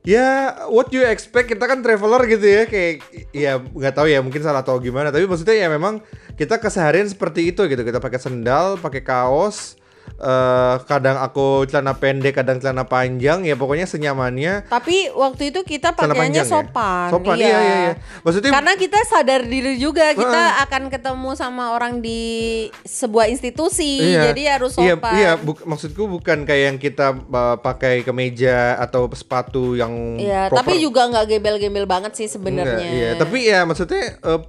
ya 0.06 0.54
what 0.70 0.94
you 0.94 1.02
expect 1.02 1.50
kita 1.50 1.66
kan 1.66 1.82
traveler 1.82 2.22
gitu 2.30 2.46
ya 2.46 2.64
kayak 2.70 3.02
ya 3.34 3.58
nggak 3.58 3.94
tahu 3.98 4.08
ya 4.08 4.22
mungkin 4.22 4.40
salah 4.46 4.62
atau 4.62 4.78
gimana 4.78 5.10
tapi 5.10 5.26
maksudnya 5.26 5.58
ya 5.58 5.68
memang 5.68 6.00
kita 6.38 6.62
keseharian 6.62 7.10
seperti 7.10 7.50
itu 7.50 7.66
gitu 7.66 7.82
kita 7.82 7.98
pakai 7.98 8.22
sendal 8.22 8.78
pakai 8.78 9.02
kaos 9.02 9.76
eh, 10.16 10.76
kadang 10.84 11.18
aku 11.18 11.66
celana 11.66 11.94
pendek, 11.94 12.36
kadang 12.36 12.58
celana 12.58 12.84
panjang, 12.84 13.44
ya 13.44 13.54
pokoknya 13.54 13.84
senyamannya. 13.84 14.66
Tapi 14.66 15.12
waktu 15.12 15.50
itu 15.50 15.62
kita 15.62 15.92
pakaiannya 15.92 16.16
panjang 16.18 16.48
ya? 16.48 16.52
sopan. 16.52 17.08
Sopan, 17.10 17.36
iya, 17.36 17.48
iya, 17.50 17.76
iya. 17.82 17.94
Maksudnya 18.22 18.52
Karena 18.52 18.74
kita 18.76 19.00
sadar 19.04 19.42
diri 19.44 19.76
juga 19.76 20.12
kita 20.12 20.44
akan 20.64 20.88
ketemu 20.88 21.30
sama 21.34 21.72
orang 21.72 22.00
di 22.00 22.22
sebuah 22.82 23.28
institusi, 23.28 24.00
jadi 24.00 24.58
harus 24.58 24.74
Iya, 24.76 24.96
sopan. 24.96 25.14
iya, 25.16 25.32
buk- 25.36 25.66
maksudku 25.66 26.04
bukan 26.06 26.44
kayak 26.44 26.64
yang 26.66 26.78
kita 26.78 27.12
uh, 27.14 27.58
pakai 27.58 28.02
kemeja 28.02 28.76
atau 28.78 29.06
sepatu 29.12 29.76
yang 29.76 30.16
Iya, 30.16 30.48
proper. 30.48 30.64
tapi 30.64 30.74
juga 30.80 31.06
nggak 31.06 31.26
gembel-gembel 31.28 31.86
banget 31.86 32.14
sih 32.14 32.28
sebenarnya. 32.28 32.88
iya, 32.88 33.10
tapi 33.16 33.46
ya 33.46 33.64
maksudnya 33.64 34.18
uh, 34.22 34.40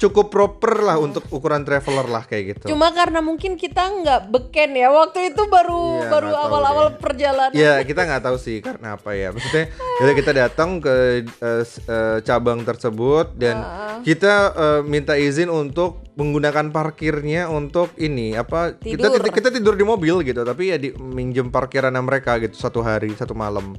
cukup 0.00 0.32
proper 0.32 0.82
lah 0.82 0.96
untuk 0.96 1.26
ukuran 1.28 1.62
traveler 1.62 2.06
lah 2.08 2.24
kayak 2.24 2.56
gitu. 2.56 2.72
Cuma 2.72 2.90
karena 2.90 3.20
mungkin 3.20 3.54
kita 3.60 3.82
nggak 4.02 4.20
beken 4.32 4.70
ya 4.76 4.88
waktu 4.90 5.34
itu 5.34 5.42
baru 5.46 6.02
Iya, 6.02 6.10
baru 6.10 6.28
awal-awal 6.36 6.86
deh. 6.92 6.98
perjalanan. 6.98 7.54
Ya 7.56 7.78
kita 7.84 8.06
nggak 8.08 8.22
tahu 8.24 8.36
sih 8.40 8.58
karena 8.64 8.96
apa 8.96 9.12
ya. 9.14 9.30
Maksudnya 9.30 9.66
jadi 10.00 10.12
kita 10.16 10.32
datang 10.32 10.80
ke 10.82 11.26
uh, 11.42 11.64
uh, 11.64 12.18
cabang 12.24 12.64
tersebut 12.64 13.36
dan 13.36 13.62
kita 14.02 14.32
uh, 14.54 14.80
minta 14.82 15.14
izin 15.18 15.52
untuk 15.52 16.02
menggunakan 16.12 16.68
parkirnya 16.68 17.48
untuk 17.48 17.96
ini 17.96 18.36
apa 18.36 18.76
kita 18.76 19.08
Tidur. 19.08 19.32
kita 19.32 19.48
tidur 19.48 19.74
di 19.80 19.84
mobil 19.88 20.20
gitu 20.20 20.44
tapi 20.44 20.68
ya 20.68 20.76
di 20.76 20.92
minjem 20.92 21.48
parkiran 21.48 21.96
mereka 22.04 22.36
gitu 22.36 22.52
satu 22.56 22.84
hari 22.84 23.16
satu 23.16 23.32
malam. 23.32 23.76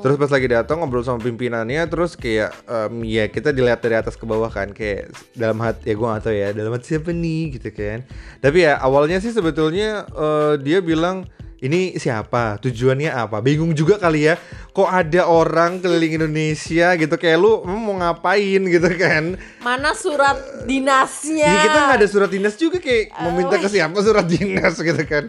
Terus 0.00 0.16
pas 0.16 0.32
lagi 0.32 0.48
datang 0.48 0.80
ngobrol 0.80 1.04
sama 1.04 1.20
pimpinannya 1.20 1.84
terus 1.92 2.16
kayak 2.16 2.56
em, 2.64 3.04
ya 3.04 3.28
kita 3.28 3.52
dilihat 3.52 3.84
dari 3.84 4.00
atas 4.00 4.16
ke 4.16 4.24
bawah 4.24 4.48
kan 4.48 4.72
kayak 4.72 5.12
dalam 5.36 5.60
hati 5.60 5.92
ya 5.92 5.94
gue 5.94 6.06
gak 6.08 6.22
tahu 6.24 6.34
ya 6.34 6.48
dalam 6.56 6.72
hati 6.72 6.86
siapa 6.96 7.12
nih 7.12 7.60
gitu 7.60 7.68
kan. 7.76 8.08
Tapi 8.40 8.64
ya 8.64 8.80
awalnya 8.80 9.20
sih 9.20 9.32
sebetulnya 9.32 10.08
eh, 10.08 10.54
dia 10.64 10.80
bilang 10.80 11.28
ini 11.60 12.00
siapa 12.00 12.56
tujuannya 12.58 13.12
apa 13.12 13.44
bingung 13.44 13.76
juga 13.76 14.00
kali 14.00 14.32
ya 14.32 14.40
kok 14.72 14.88
ada 14.88 15.28
orang 15.28 15.84
keliling 15.84 16.16
Indonesia 16.16 16.96
gitu 16.96 17.14
kayak 17.20 17.36
lu 17.36 17.60
emang 17.68 17.80
mau 17.84 17.94
ngapain 18.00 18.62
gitu 18.64 18.90
kan 18.96 19.36
Mana 19.60 19.92
surat 19.92 20.40
dinasnya? 20.64 21.44
Iya 21.44 21.60
kita 21.68 21.78
nggak 21.84 21.98
ada 22.00 22.08
surat 22.08 22.30
dinas 22.32 22.56
juga 22.56 22.80
kayak 22.80 23.12
meminta 23.28 23.60
ke 23.60 23.68
siapa 23.68 23.98
surat 24.00 24.24
dinas 24.24 24.72
gitu 24.88 25.02
kan. 25.04 25.28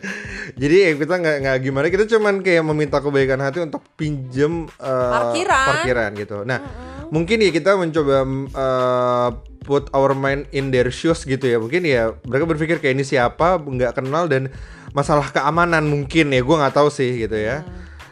Jadi 0.56 0.76
ya 0.88 0.90
kita 0.96 1.14
nggak 1.20 1.36
nggak 1.44 1.58
gimana 1.60 1.86
kita 1.92 2.08
cuman 2.08 2.40
kayak 2.40 2.64
meminta 2.64 3.04
kebaikan 3.04 3.44
hati 3.44 3.60
untuk 3.60 3.84
pinjem 4.00 4.72
eh, 4.80 5.12
Parkiran. 5.12 5.68
parkiran 5.68 6.10
gitu. 6.16 6.38
Nah 6.48 6.60
mungkin 7.12 7.44
ya 7.44 7.52
kita 7.52 7.76
mencoba 7.76 8.24
eh, 8.56 9.30
put 9.68 9.92
our 9.92 10.16
mind 10.16 10.48
in 10.56 10.72
their 10.72 10.88
shoes 10.88 11.28
gitu 11.28 11.44
ya. 11.44 11.60
Mungkin 11.60 11.84
ya 11.84 12.16
mereka 12.24 12.48
berpikir 12.48 12.80
kayak 12.80 12.96
ini 12.96 13.04
siapa 13.04 13.60
nggak 13.60 14.00
kenal 14.00 14.32
dan 14.32 14.48
masalah 14.92 15.28
keamanan 15.32 15.88
mungkin 15.88 16.32
ya 16.32 16.42
gue 16.44 16.56
nggak 16.56 16.76
tahu 16.76 16.90
sih 16.92 17.28
gitu 17.28 17.36
ya. 17.36 17.64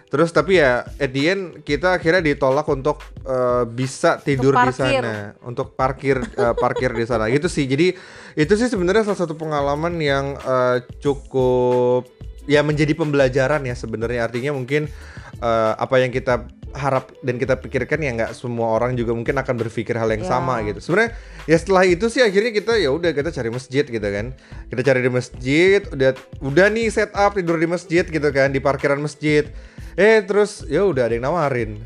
Terus 0.10 0.34
tapi 0.34 0.58
ya 0.58 0.90
at 0.98 1.12
the 1.14 1.24
end 1.30 1.44
kita 1.62 2.02
akhirnya 2.02 2.34
ditolak 2.34 2.66
untuk 2.66 3.06
eh, 3.30 3.64
bisa 3.70 4.18
tidur 4.18 4.58
di 4.58 4.74
sana. 4.74 5.38
Untuk 5.46 5.78
parkir 5.78 6.18
eh, 6.18 6.56
parkir 6.58 6.90
di 6.98 7.06
sana. 7.06 7.30
Gitu 7.30 7.46
sih 7.46 7.70
jadi 7.70 7.94
itu 8.34 8.54
sih 8.58 8.68
sebenarnya 8.72 9.06
salah 9.06 9.22
satu 9.22 9.38
pengalaman 9.38 10.02
yang 10.02 10.34
eh, 10.42 10.82
cukup 10.98 12.10
ya 12.50 12.66
menjadi 12.66 12.98
pembelajaran 12.98 13.62
ya 13.70 13.78
sebenarnya. 13.78 14.26
Artinya 14.26 14.58
mungkin 14.58 14.90
eh, 15.38 15.74
apa 15.78 15.96
yang 16.02 16.10
kita 16.10 16.50
harap 16.78 17.10
dan 17.26 17.42
kita 17.42 17.58
pikirkan 17.58 17.98
ya 18.00 18.12
nggak 18.14 18.32
semua 18.38 18.78
orang 18.78 18.94
juga 18.94 19.16
mungkin 19.18 19.38
akan 19.38 19.56
berpikir 19.58 19.98
hal 19.98 20.10
yang 20.14 20.22
Ya. 20.24 20.30
sama 20.30 20.62
gitu. 20.66 20.80
Sebenarnya 20.80 21.18
ya 21.50 21.58
setelah 21.58 21.84
itu 21.90 22.06
sih 22.08 22.22
akhirnya 22.22 22.54
kita 22.54 22.78
ya 22.78 22.94
udah 22.94 23.12
kita 23.14 23.34
cari 23.34 23.50
masjid 23.50 23.86
gitu 23.86 24.04
kan. 24.04 24.34
Kita 24.70 24.82
cari 24.86 25.00
di 25.02 25.12
masjid 25.12 25.82
udah 25.90 26.12
udah 26.40 26.68
nih 26.70 26.88
setup 26.94 27.34
tidur 27.34 27.58
di 27.58 27.66
masjid 27.66 28.06
gitu 28.06 28.30
kan 28.30 28.54
di 28.54 28.62
parkiran 28.62 29.02
masjid. 29.02 29.50
Eh 29.98 30.22
terus 30.22 30.64
ya 30.70 30.86
udah 30.86 31.10
ada 31.10 31.14
yang 31.18 31.26
nawarin 31.26 31.82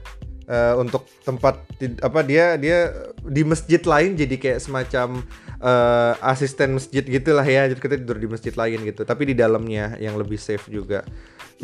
eh, 0.46 0.74
untuk 0.76 1.08
tempat 1.24 1.64
apa 2.04 2.20
dia 2.22 2.60
dia 2.60 2.92
di 3.24 3.48
masjid 3.48 3.80
lain 3.80 4.20
jadi 4.20 4.36
kayak 4.36 4.60
semacam 4.60 5.24
eh, 5.64 6.14
asisten 6.28 6.76
masjid 6.76 7.02
gitulah 7.02 7.48
ya. 7.48 7.72
Jadi 7.72 7.80
kita 7.80 7.96
tidur 7.96 8.20
di 8.20 8.28
masjid 8.28 8.52
lain 8.52 8.84
gitu. 8.84 9.08
Tapi 9.08 9.32
di 9.32 9.36
dalamnya 9.40 9.96
yang 9.98 10.20
lebih 10.20 10.36
safe 10.36 10.68
juga 10.68 11.08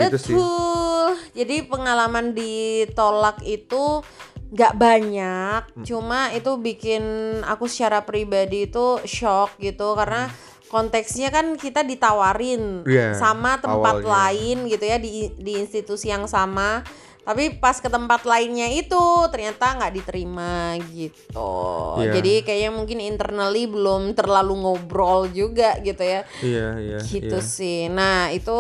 gitu 0.02 0.18
sih 0.18 0.34
Betul. 0.34 1.08
Jadi 1.32 1.56
pengalaman 1.64 2.32
ditolak 2.34 3.42
itu 3.42 4.02
nggak 4.50 4.74
banyak, 4.76 5.62
Hmm. 5.72 5.86
cuma 5.86 6.34
itu 6.34 6.58
bikin 6.58 7.04
aku 7.44 7.70
secara 7.70 8.02
pribadi 8.02 8.66
itu 8.66 8.98
shock 9.04 9.54
gitu 9.58 9.94
karena 9.94 10.26
konteksnya 10.66 11.30
kan 11.30 11.54
kita 11.54 11.82
ditawarin 11.82 12.82
Iya, 12.84 13.14
sama 13.14 13.58
tempat 13.58 14.02
awalnya. 14.02 14.10
lain 14.10 14.58
gitu 14.66 14.86
ya 14.86 14.98
di 14.98 15.30
di 15.36 15.54
institusi 15.56 16.10
yang 16.10 16.26
sama. 16.26 16.82
Tapi 17.30 17.62
pas 17.62 17.78
ke 17.78 17.86
tempat 17.86 18.26
lainnya 18.26 18.66
itu 18.74 18.98
ternyata 19.30 19.78
nggak 19.78 19.94
diterima 20.02 20.82
gitu. 20.90 21.54
Iya. 22.02 22.18
Jadi 22.18 22.34
kayaknya 22.42 22.72
mungkin 22.74 22.98
internally 22.98 23.70
belum 23.70 24.18
terlalu 24.18 24.58
ngobrol 24.66 25.30
juga 25.30 25.78
gitu 25.86 26.02
ya 26.02 26.26
iya 26.42 26.68
iya 26.82 26.98
gitu 27.06 27.38
iya. 27.38 27.46
sih. 27.46 27.86
Nah 27.86 28.34
itu 28.34 28.58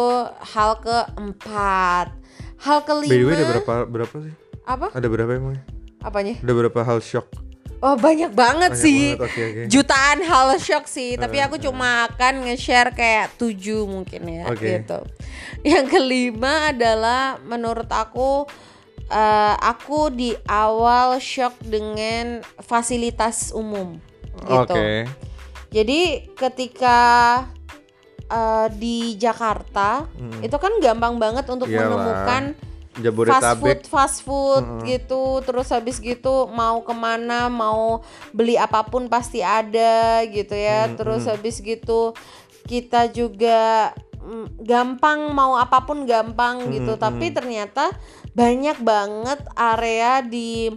hal 0.53 0.77
keempat. 0.85 2.13
Hal 2.59 2.83
kelima. 2.83 3.09
by 3.09 3.17
the 3.17 3.25
way 3.25 3.35
ada 3.39 3.47
berapa 3.47 3.73
berapa 3.88 4.15
sih 4.19 4.33
Apa? 4.67 4.88
ada 4.91 5.07
berapa 5.07 5.31
emang 5.31 5.55
Apanya? 6.03 6.35
ada 6.43 6.51
berapa 6.51 6.79
hal 6.83 6.99
shock 6.99 7.31
Oh 7.79 7.95
banyak 7.95 8.36
banget 8.36 8.75
Banyak 8.75 8.83
sih. 8.83 9.15
banget, 9.15 9.24
oke, 9.31 9.41
oke. 9.41 9.62
Jutaan 9.71 10.19
hal 10.19 10.48
shock 10.59 10.86
sih. 10.91 11.15
Tapi 11.15 11.39
aku 11.39 11.55
cuma 11.57 12.12
akan 12.12 12.43
nge-share 12.48 12.91
kayak 12.91 13.39
tujuh 13.39 13.88
mungkin 13.88 14.21
ya 14.27 14.43
Oke. 14.51 14.83
gitu. 14.83 15.00
Yang 15.63 15.86
kelima 15.95 16.75
adalah 16.75 17.39
menurut 17.39 17.88
aku 17.88 18.43
eh, 19.07 19.55
aku 19.57 20.12
di 20.12 20.36
awal 20.45 21.17
shock 21.24 21.55
dengan 21.63 22.43
fasilitas 22.59 23.55
umum 23.55 23.98
gitu. 24.43 24.75
oke 24.75 24.88
Jadi 25.69 26.25
ketika 26.33 26.98
uh, 28.25 28.67
di 28.74 29.13
Jakarta 29.21 30.09
itu 30.41 30.57
kan 30.57 30.74
gampang 30.81 31.21
banget 31.21 31.45
untuk 31.45 31.69
Hmm. 31.69 31.77
Iyalah. 31.77 31.93
Menemukan 32.99 33.39
fast 33.39 33.43
Jabodetabek 33.43 33.63
food, 33.63 33.81
fast 33.87 34.17
food 34.23 34.65
gitu. 34.85 35.23
Terus 35.47 35.67
habis 35.71 35.97
gitu 35.97 36.47
mau 36.51 36.83
ke 36.83 36.93
mana, 36.93 37.47
mau 37.47 38.03
beli 38.35 38.59
apa 38.59 38.85
pun 38.85 39.07
pasti 39.07 39.39
ada 39.39 40.23
gitu 40.27 40.53
ya. 40.53 40.91
Terus 40.93 41.25
habis 41.25 41.63
gitu 41.63 42.13
kita 42.67 43.09
juga 43.09 43.91
mm, 44.21 44.61
gampang 44.61 45.31
mau 45.31 45.55
apa 45.55 45.83
pun 45.87 46.03
gampang 46.03 46.69
gitu. 46.69 46.99
Tapi 46.99 47.31
ternyata 47.31 47.89
banyak 48.35 48.77
banget 48.83 49.39
area 49.57 50.21
di 50.21 50.69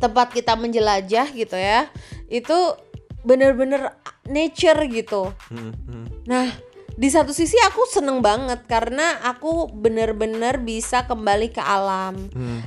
tempat 0.00 0.32
kita 0.32 0.56
menjelajah 0.56 1.30
gitu 1.32 1.56
ya. 1.56 1.86
Itu 2.26 2.76
bener-bener 3.24 3.96
nature 4.28 4.84
gitu. 4.88 5.32
Hmm, 5.48 5.72
hmm. 5.72 6.06
Nah, 6.28 6.48
di 6.94 7.08
satu 7.10 7.34
sisi 7.34 7.58
aku 7.66 7.86
seneng 7.90 8.22
banget 8.22 8.62
karena 8.70 9.18
aku 9.26 9.70
bener-bener 9.70 10.62
bisa 10.62 11.04
kembali 11.04 11.50
ke 11.50 11.62
alam. 11.62 12.14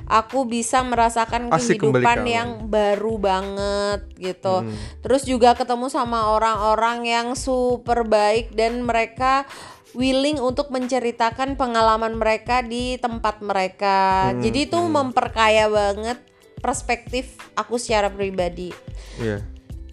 Aku 0.07 0.43
bisa 0.43 0.84
merasakan 0.84 1.48
Hmm. 1.48 1.55
Asik 1.55 1.79
kehidupan 1.79 2.03
ke 2.03 2.07
alam. 2.07 2.24
Hmm. 2.24 2.36
yang 2.36 2.50
baru 2.67 3.13
banget 3.19 4.01
gitu. 4.19 4.67
Terus 5.03 5.24
juga 5.24 5.55
ketemu 5.55 5.88
sama 5.88 6.31
orang-orang 6.36 7.07
yang 7.07 7.27
super 7.39 8.03
baik 8.03 8.51
dan 8.55 8.84
mereka 8.84 9.48
willing 9.96 10.38
untuk 10.38 10.69
menceritakan 10.69 11.55
pengalaman 11.55 12.19
mereka 12.19 12.60
di 12.62 13.00
tempat 13.00 13.39
mereka. 13.39 14.31
Hmm, 14.36 14.43
Jadi 14.43 14.67
itu 14.67 14.79
memperkaya 14.84 15.72
banget 15.72 16.19
perspektif 16.57 17.38
aku 17.53 17.77
secara 17.77 18.10
pribadi 18.10 18.74
iya 19.22 19.41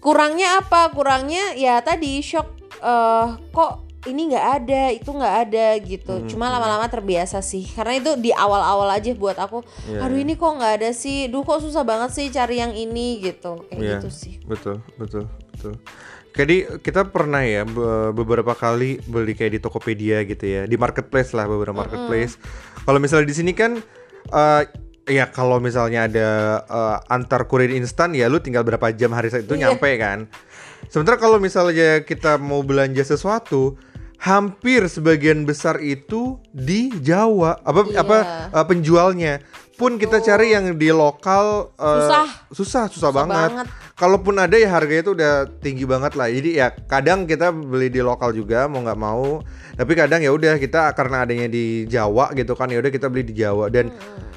kurangnya 0.01 0.61
apa 0.61 0.89
kurangnya 0.93 1.53
ya 1.57 1.81
tadi 1.81 2.21
shock 2.21 2.57
eh 2.81 3.27
kok 3.53 3.84
ini 4.05 4.29
nggak 4.29 4.45
ada 4.61 4.81
itu 4.89 5.09
nggak 5.09 5.35
ada 5.43 5.67
gitu. 5.81 6.13
Hmm, 6.15 6.27
cuma 6.27 6.47
lama-lama 6.47 6.85
terbiasa 6.85 7.39
sih. 7.39 7.65
Karena 7.67 7.97
itu 7.97 8.13
di 8.15 8.29
awal-awal 8.29 8.89
aja 8.89 9.11
buat 9.11 9.35
aku 9.35 9.65
Iya, 9.85 10.01
aduh 10.01 10.17
ini 10.17 10.33
kok 10.33 10.51
nggak 10.51 10.73
ada 10.79 10.89
sih? 10.91 11.25
Duh 11.25 11.41
kok 11.41 11.59
susah 11.59 11.81
banget 11.81 12.13
sih 12.13 12.29
cari 12.29 12.57
yang 12.57 12.71
ini 12.71 13.19
gitu. 13.19 13.65
Kayak 13.67 13.79
Iya, 13.79 13.91
gitu 13.97 14.09
sih. 14.09 14.33
betul 14.43 14.79
betul 14.95 15.25
betul. 15.51 15.73
Jadi 16.35 16.83
kita 16.83 17.07
pernah 17.07 17.39
ya 17.41 17.63
be- 17.63 18.11
beberapa 18.11 18.51
kali 18.53 18.99
beli 19.01 19.33
kayak 19.33 19.55
di 19.55 19.59
Tokopedia 19.59 20.21
gitu 20.23 20.43
ya 20.43 20.61
di 20.63 20.75
marketplace 20.75 21.31
lah 21.31 21.47
beberapa 21.47 21.71
marketplace. 21.73 22.35
Kalau 22.83 22.99
misalnya 22.99 23.25
di 23.25 23.35
sini 23.35 23.51
kan 23.55 23.79
eh, 24.27 24.63
ya 25.07 25.29
kalau 25.29 25.57
misalnya 25.57 26.05
ada 26.05 26.27
eh, 26.61 26.97
antar 27.07 27.47
kurir 27.47 27.71
instan 27.71 28.11
ya 28.11 28.27
lu 28.27 28.37
tinggal 28.37 28.61
berapa 28.61 28.91
jam 28.91 29.15
hari 29.15 29.31
itu 29.31 29.55
Iya. 29.55 29.71
nyampe 29.71 29.89
kan. 29.95 30.27
Sementara 30.85 31.15
kalau 31.15 31.39
misalnya 31.39 32.03
kita 32.03 32.35
mau 32.35 32.61
belanja 32.61 33.01
sesuatu 33.01 33.79
hampir 34.17 34.85
sebagian 34.85 35.43
besar 35.43 35.79
itu 35.79 36.39
di 36.49 36.89
Jawa 36.97 37.59
apa 37.59 37.81
Iya. 37.85 38.01
apa 38.01 38.17
eh, 38.49 38.65
penjualnya 38.65 39.33
pun 39.75 39.95
kita 39.95 40.19
cari 40.19 40.55
yang 40.55 40.71
di 40.73 40.87
lokal 40.87 41.75
eh, 41.75 41.83
Susah. 41.83 42.25
susah 42.25 42.25
susah, 42.49 42.83
Susah 42.89 43.11
banget. 43.11 43.49
banget. 43.51 43.67
Kalaupun 43.95 44.35
ada 44.37 44.59
ya 44.59 44.69
harganya 44.69 45.01
itu 45.07 45.13
udah 45.15 45.33
tinggi 45.63 45.87
banget 45.87 46.13
lah. 46.19 46.27
Jadi 46.27 46.49
ya 46.59 46.67
kadang 46.71 47.23
kita 47.25 47.49
beli 47.55 47.87
di 47.87 48.03
lokal 48.03 48.35
juga 48.35 48.67
mau 48.67 48.83
nggak 48.83 48.99
mau. 48.99 49.39
Tapi 49.75 49.91
kadang 49.95 50.19
ya 50.19 50.31
udah 50.35 50.59
kita 50.59 50.91
karena 50.93 51.23
adanya 51.23 51.47
di 51.47 51.87
Jawa 51.87 52.35
gitu 52.35 52.53
kan 52.55 52.67
ya 52.71 52.79
udah 52.83 52.91
kita 52.91 53.07
beli 53.07 53.23
di 53.27 53.35
Jawa 53.39 53.71
dan 53.71 53.91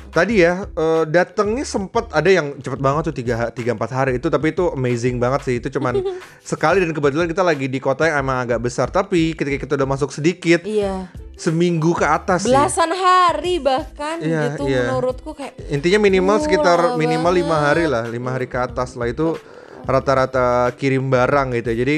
tadi 0.08 0.40
ya 0.40 0.64
uh, 0.64 1.04
datangnya 1.04 1.62
sempet 1.68 2.08
ada 2.10 2.26
yang 2.26 2.56
cepet 2.58 2.80
banget 2.80 3.12
tuh 3.12 3.16
tiga 3.22 3.52
tiga 3.52 3.76
empat 3.76 3.90
hari 3.92 4.12
itu 4.16 4.32
tapi 4.32 4.56
itu 4.56 4.72
amazing 4.72 5.20
banget 5.20 5.40
sih 5.44 5.54
itu 5.60 5.68
cuman 5.68 6.00
sekali 6.42 6.80
dan 6.80 6.90
kebetulan 6.96 7.28
kita 7.28 7.44
lagi 7.44 7.68
di 7.68 7.78
kota 7.78 8.08
yang 8.08 8.24
emang 8.24 8.48
agak 8.48 8.58
besar 8.64 8.88
tapi 8.88 9.36
ketika 9.36 9.68
kita 9.68 9.72
udah 9.76 9.88
masuk 9.88 10.10
sedikit 10.10 10.64
Iya. 10.64 11.12
Seminggu 11.38 11.94
ke 11.94 12.02
atas 12.02 12.44
sih. 12.44 12.50
Belasan 12.50 12.90
hari 12.90 13.62
bahkan 13.62 14.18
Iya, 14.18 14.58
gitu 14.58 14.66
iya. 14.66 14.90
menurutku 14.90 15.38
kayak 15.38 15.54
Intinya 15.70 16.02
minimal 16.02 16.42
sekitar 16.42 16.98
minimal 16.98 17.30
lima 17.30 17.56
hari 17.62 17.86
lah, 17.86 18.04
lima 18.10 18.34
hari 18.34 18.50
ke 18.50 18.58
atas 18.58 18.98
lah 18.98 19.06
itu 19.06 19.38
rata-rata 19.86 20.74
kirim 20.74 21.06
barang 21.06 21.54
gitu. 21.54 21.70
Jadi 21.72 21.96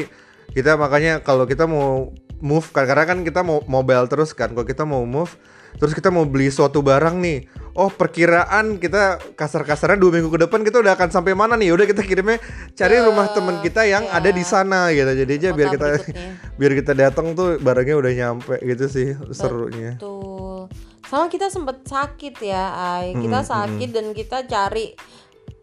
kita 0.53 0.77
makanya 0.77 1.25
kalau 1.25 1.49
kita 1.49 1.65
mau 1.65 2.13
move 2.45 2.69
kan 2.71 2.85
karena 2.85 3.05
kan 3.09 3.19
kita 3.25 3.41
mau 3.41 3.65
mobile 3.65 4.05
terus 4.13 4.37
kan. 4.37 4.53
Kalau 4.53 4.69
kita 4.69 4.85
mau 4.85 5.03
move 5.09 5.33
terus 5.81 5.97
kita 5.97 6.13
mau 6.13 6.29
beli 6.29 6.53
suatu 6.53 6.85
barang 6.85 7.17
nih. 7.17 7.49
Oh 7.71 7.87
perkiraan 7.87 8.83
kita 8.83 9.23
kasar-kasarnya 9.39 9.95
dua 9.95 10.19
minggu 10.19 10.31
ke 10.31 10.43
depan 10.43 10.67
kita 10.67 10.83
udah 10.83 10.99
akan 10.99 11.09
sampai 11.15 11.39
mana 11.39 11.55
nih? 11.55 11.71
Udah 11.71 11.87
kita 11.87 12.03
kirimnya 12.03 12.43
cari 12.75 12.99
Ke- 12.99 13.07
rumah 13.07 13.31
teman 13.31 13.62
kita 13.62 13.87
yang 13.87 14.11
ya. 14.11 14.19
ada 14.19 14.31
di 14.35 14.43
sana 14.43 14.91
gitu. 14.91 15.07
Jadi 15.07 15.33
aja 15.39 15.49
biar 15.55 15.69
Kota 15.71 15.75
kita 15.79 15.87
berikutnya. 15.95 16.29
biar 16.59 16.73
kita 16.83 16.93
datang 16.99 17.27
tuh 17.39 17.49
barangnya 17.62 17.97
udah 17.97 18.12
nyampe 18.12 18.55
gitu 18.67 18.85
sih 18.91 19.09
serunya. 19.31 19.95
Betul. 19.95 20.67
Sama 21.07 21.27
kita 21.27 21.50
sempet 21.50 21.83
sakit 21.87 22.39
ya, 22.39 22.65
Ay. 22.71 23.19
Kita 23.19 23.43
sakit 23.43 23.89
dan 23.91 24.15
kita 24.15 24.47
cari 24.47 24.95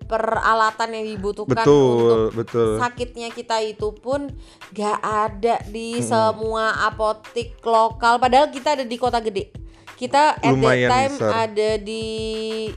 peralatan 0.07 0.89
yang 0.95 1.05
dibutuhkan 1.15 1.67
Betul, 1.67 2.31
untuk 2.31 2.39
betul. 2.39 2.69
sakitnya 2.79 3.27
kita 3.29 3.59
itu 3.59 3.91
pun 3.91 4.31
gak 4.71 5.03
ada 5.03 5.59
di 5.67 5.99
semua 5.99 6.87
apotik 6.87 7.59
lokal. 7.61 8.15
Padahal 8.15 8.47
kita 8.47 8.79
ada 8.79 8.87
di 8.87 8.95
kota 8.95 9.19
gede. 9.19 9.51
Kita 9.97 10.37
at 10.37 10.45
that 10.45 10.53
Lumayan 10.53 10.89
time 10.93 11.13
besar. 11.17 11.31
ada 11.49 11.69
di 11.81 12.05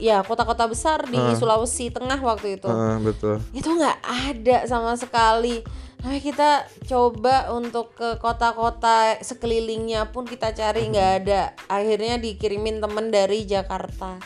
ya 0.01 0.25
kota-kota 0.25 0.65
besar 0.65 1.05
di 1.05 1.21
Sulawesi 1.37 1.93
Tengah 1.93 2.17
waktu 2.17 2.57
itu. 2.57 2.65
Heeh, 2.65 2.97
betul. 3.05 3.37
itu 3.53 3.69
nggak 3.69 3.97
ada 4.01 4.57
sama 4.65 4.97
sekali 4.97 5.61
Nah, 6.01 6.17
kita 6.17 6.65
coba 6.89 7.53
untuk 7.53 7.93
ke 7.93 8.17
kota-kota 8.17 9.21
sekelilingnya 9.21 10.09
pun 10.09 10.25
kita 10.25 10.49
cari 10.49 10.89
nggak 10.89 11.11
ada 11.21 11.53
akhirnya 11.69 12.17
dikirimin 12.17 12.81
temen 12.81 13.13
dari 13.13 13.45
Jakarta 13.45 14.17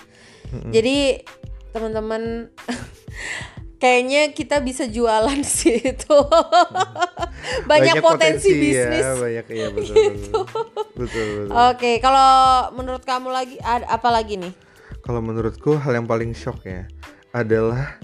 jadi 0.72 1.20
teman-teman 1.76 2.48
kayaknya 3.86 4.22
kita 4.34 4.58
bisa 4.66 4.90
jualan 4.90 5.40
sih 5.46 5.78
itu 5.78 6.18
banyak, 7.70 8.02
potensi, 8.02 8.50
bisnis 8.58 9.06
ya, 9.06 9.14
banyak 9.14 9.46
iya 9.54 9.68
betul 9.78 9.94
betul. 9.94 10.44
betul, 10.98 11.26
betul. 11.38 11.48
oke 11.54 11.92
kalau 12.02 12.34
menurut 12.74 13.04
kamu 13.06 13.30
lagi 13.30 13.56
ada 13.62 13.86
apa 13.86 14.10
lagi 14.10 14.42
nih 14.42 14.54
Kalau 15.06 15.22
menurutku 15.22 15.78
hal 15.78 16.02
yang 16.02 16.10
paling 16.10 16.34
shock 16.34 16.66
ya 16.66 16.90
adalah 17.30 18.02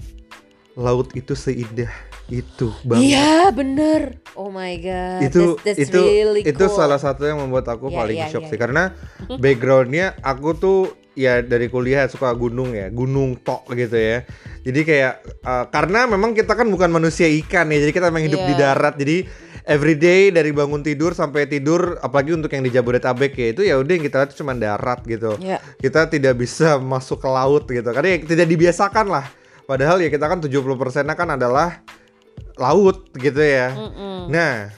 laut 0.78 1.10
itu 1.18 1.34
seindah 1.34 1.90
itu 2.30 2.70
banget. 2.86 3.10
iya 3.10 3.50
bener 3.50 4.22
oh 4.38 4.54
my 4.54 4.78
god 4.78 5.26
itu 5.26 5.58
that's, 5.66 5.82
that's 5.82 5.90
itu 5.90 5.98
really 5.98 6.40
itu 6.46 6.62
cool. 6.62 6.70
salah 6.78 7.02
satu 7.02 7.26
yang 7.26 7.42
membuat 7.42 7.66
aku 7.74 7.90
Iya, 7.90 7.98
paling 7.98 8.18
iya, 8.22 8.28
shock 8.30 8.46
iya, 8.46 8.50
sih 8.54 8.58
karena 8.62 8.94
backgroundnya 9.34 10.14
aku 10.22 10.54
tuh 10.54 10.80
ya 11.12 11.40
dari 11.40 11.68
kuliah 11.68 12.08
suka 12.08 12.32
gunung 12.32 12.72
ya 12.72 12.88
gunung 12.88 13.36
tok 13.36 13.68
gitu 13.72 13.94
ya 13.94 14.24
jadi 14.64 14.80
kayak 14.82 15.12
uh, 15.44 15.64
karena 15.68 16.08
memang 16.08 16.32
kita 16.32 16.52
kan 16.52 16.64
bukan 16.66 16.88
manusia 16.88 17.28
ikan 17.44 17.68
ya 17.68 17.78
jadi 17.84 17.92
kita 17.92 18.06
memang 18.08 18.24
hidup 18.26 18.40
di 18.42 18.54
Iya. 18.54 18.60
darat 18.72 18.94
jadi 18.96 19.16
everyday 19.62 20.32
dari 20.32 20.50
bangun 20.50 20.80
tidur 20.80 21.12
sampai 21.12 21.46
tidur 21.46 22.00
apalagi 22.00 22.34
untuk 22.34 22.48
yang 22.48 22.64
di 22.64 22.72
Jabodetabek 22.72 23.32
ya 23.32 23.46
itu 23.52 23.62
ya 23.62 23.76
udah 23.76 23.92
yang 23.92 24.04
kita 24.04 24.16
lihat 24.24 24.32
cuma 24.32 24.52
darat 24.52 25.00
gitu 25.04 25.36
Iya. 25.38 25.60
kita 25.78 26.08
tidak 26.08 26.34
bisa 26.36 26.80
masuk 26.92 27.20
ke 27.20 27.28
laut 27.28 27.64
gitu 27.66 27.88
karena 27.92 28.16
ya 28.16 28.18
tidak 28.24 28.46
dibiasakan 28.48 29.06
lah 29.06 29.26
padahal 29.62 30.00
ya 30.00 30.08
kita 30.08 30.26
kan 30.26 30.40
70 30.40 30.50
persennya 30.74 31.14
kan 31.14 31.28
adalah 31.32 31.84
laut 32.56 33.08
gitu 33.14 33.40
ya 33.40 33.72
Mm-mm. 33.72 34.28
Nah, 34.28 34.68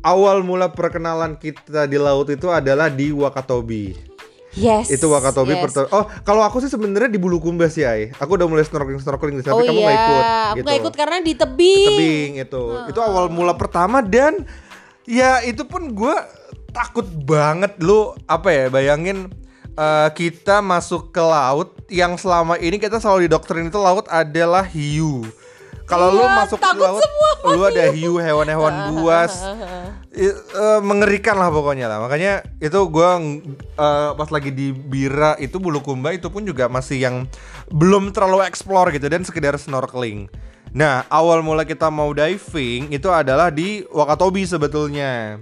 awal 0.00 0.40
mula 0.40 0.70
perkenalan 0.70 1.34
kita 1.34 1.84
di 1.84 1.98
laut 1.98 2.28
itu 2.28 2.48
adalah 2.48 2.88
di 2.88 3.10
Wakatobi. 3.10 4.13
Yes. 4.54 4.86
Itu 4.90 5.10
Wakatobi 5.10 5.58
yes. 5.58 5.62
pertama. 5.66 5.86
Oh, 5.90 6.04
kalau 6.22 6.42
aku 6.46 6.62
sih 6.62 6.70
sebenarnya 6.70 7.10
di 7.10 7.18
Bulukumba 7.18 7.66
sih, 7.66 7.82
Ai. 7.82 8.14
Aku 8.22 8.38
udah 8.38 8.46
mulai 8.46 8.62
snorkeling 8.62 9.02
snorkeling 9.02 9.36
di 9.38 9.42
sana, 9.42 9.58
oh 9.58 9.62
tapi 9.62 9.68
kamu 9.70 9.80
iya, 9.82 9.86
nggak 9.86 9.98
ikut. 9.98 10.24
aku 10.24 10.54
gitu. 10.54 10.64
nggak 10.64 10.78
ikut 10.78 10.94
karena 10.94 11.16
di 11.18 11.32
tebing. 11.34 11.88
Tebing 11.90 12.30
itu. 12.46 12.64
Itu 12.90 13.00
awal 13.02 13.24
mula 13.30 13.54
pertama 13.58 13.98
dan 14.00 14.46
ya 15.04 15.42
itu 15.42 15.66
pun 15.66 15.90
gue 15.92 16.16
takut 16.74 17.06
banget 17.26 17.76
lu 17.78 18.14
apa 18.26 18.50
ya 18.50 18.66
bayangin 18.72 19.30
eh, 19.76 20.08
kita 20.14 20.58
masuk 20.64 21.14
ke 21.14 21.22
laut 21.22 21.74
yang 21.92 22.18
selama 22.18 22.58
ini 22.58 22.80
kita 22.80 22.98
selalu 22.98 23.30
didoktrin 23.30 23.68
itu 23.68 23.78
laut 23.78 24.06
adalah 24.10 24.62
hiu. 24.66 25.26
Kalau 25.84 26.08
lu 26.10 26.22
Iya, 26.22 26.36
masuk 26.38 26.56
ke 26.56 26.64
takut 26.64 26.82
laut, 26.82 27.00
semua 27.00 27.30
lu 27.46 27.60
ada 27.62 27.84
hiu, 27.90 28.16
hewan-hewan 28.16 28.72
buas, 28.90 29.32
I- 30.10 30.30
eh, 30.32 30.80
mengerikan 30.80 31.34
lah 31.34 31.48
pokoknya 31.48 31.86
lah. 31.86 31.98
Makanya 31.98 32.32
itu 32.58 32.78
gua 32.86 33.18
eh, 33.18 34.10
pas 34.12 34.28
lagi 34.28 34.48
di 34.48 34.70
Bira 34.70 35.34
itu 35.36 35.58
Bulukumba 35.58 36.10
itu 36.10 36.26
pun 36.26 36.40
juga 36.40 36.66
masih 36.66 36.98
yang 36.98 37.16
belum 37.68 38.10
terlalu 38.10 38.42
explore 38.42 38.90
gitu 38.90 39.06
dan 39.06 39.22
sekedar 39.22 39.54
snorkeling. 39.54 40.30
Nah, 40.70 41.06
awal 41.06 41.38
mula 41.38 41.62
kita 41.62 41.86
mau 41.86 42.10
diving 42.10 42.90
itu 42.90 43.06
adalah 43.06 43.46
di 43.48 43.86
Wakatobi 43.86 44.42
sebetulnya. 44.42 45.38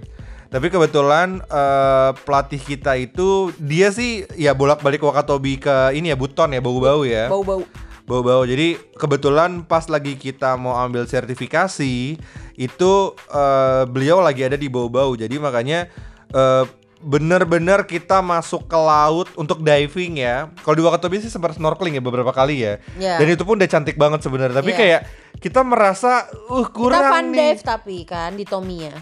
Tapi 0.47 0.69
kebetulan 0.69 1.41
eh, 1.41 2.11
pelatih 2.19 2.59
kita 2.59 2.93
itu 2.93 3.49
dia 3.57 3.89
sih 3.89 4.29
ya 4.33 4.53
bolak-balik 4.53 5.01
Wakatobi 5.01 5.57
ke 5.57 5.93
ini 5.93 6.09
ya 6.09 6.17
Buton 6.17 6.51
ya 6.51 6.61
bau-bau 6.61 7.01
ya 7.01 7.25
Bau-bau. 7.25 7.65
Bau-bau. 8.03 8.43
Jadi 8.43 8.75
kebetulan 8.93 9.63
pas 9.63 9.87
lagi 9.87 10.13
kita 10.13 10.55
mau 10.55 10.75
ambil 10.75 11.03
sertifikasi 11.03 12.19
itu 12.53 12.91
eh, 13.29 13.83
beliau 13.87 14.19
lagi 14.19 14.43
ada 14.43 14.55
di 14.55 14.67
bau-bau. 14.67 15.13
Jadi 15.13 15.35
makanya 15.37 15.87
eh, 16.29 16.65
bener-bener 17.03 17.83
kita 17.83 18.23
masuk 18.23 18.63
ke 18.63 18.79
laut 18.79 19.27
untuk 19.35 19.59
diving 19.59 20.23
ya. 20.23 20.47
Kalau 20.63 20.75
di 20.75 20.83
Wakatobi 20.83 21.19
sih 21.19 21.27
sempat 21.27 21.51
snorkeling 21.53 21.99
ya 21.99 22.03
beberapa 22.03 22.31
kali 22.31 22.63
ya. 22.63 22.79
Iya. 22.95 23.19
Dan 23.19 23.27
itu 23.27 23.43
pun 23.43 23.59
udah 23.59 23.67
cantik 23.67 23.99
banget 23.99 24.23
sebenarnya. 24.23 24.55
Tapi 24.55 24.71
Iya. 24.71 24.79
kayak 24.79 25.01
kita 25.43 25.67
merasa 25.67 26.31
uh 26.47 26.67
kurang 26.71 27.03
Kita 27.03 27.11
fun 27.11 27.25
nih. 27.27 27.39
dive 27.51 27.63
tapi 27.63 27.97
kan 28.07 28.31
di 28.35 28.47
Tomiya. 28.47 28.95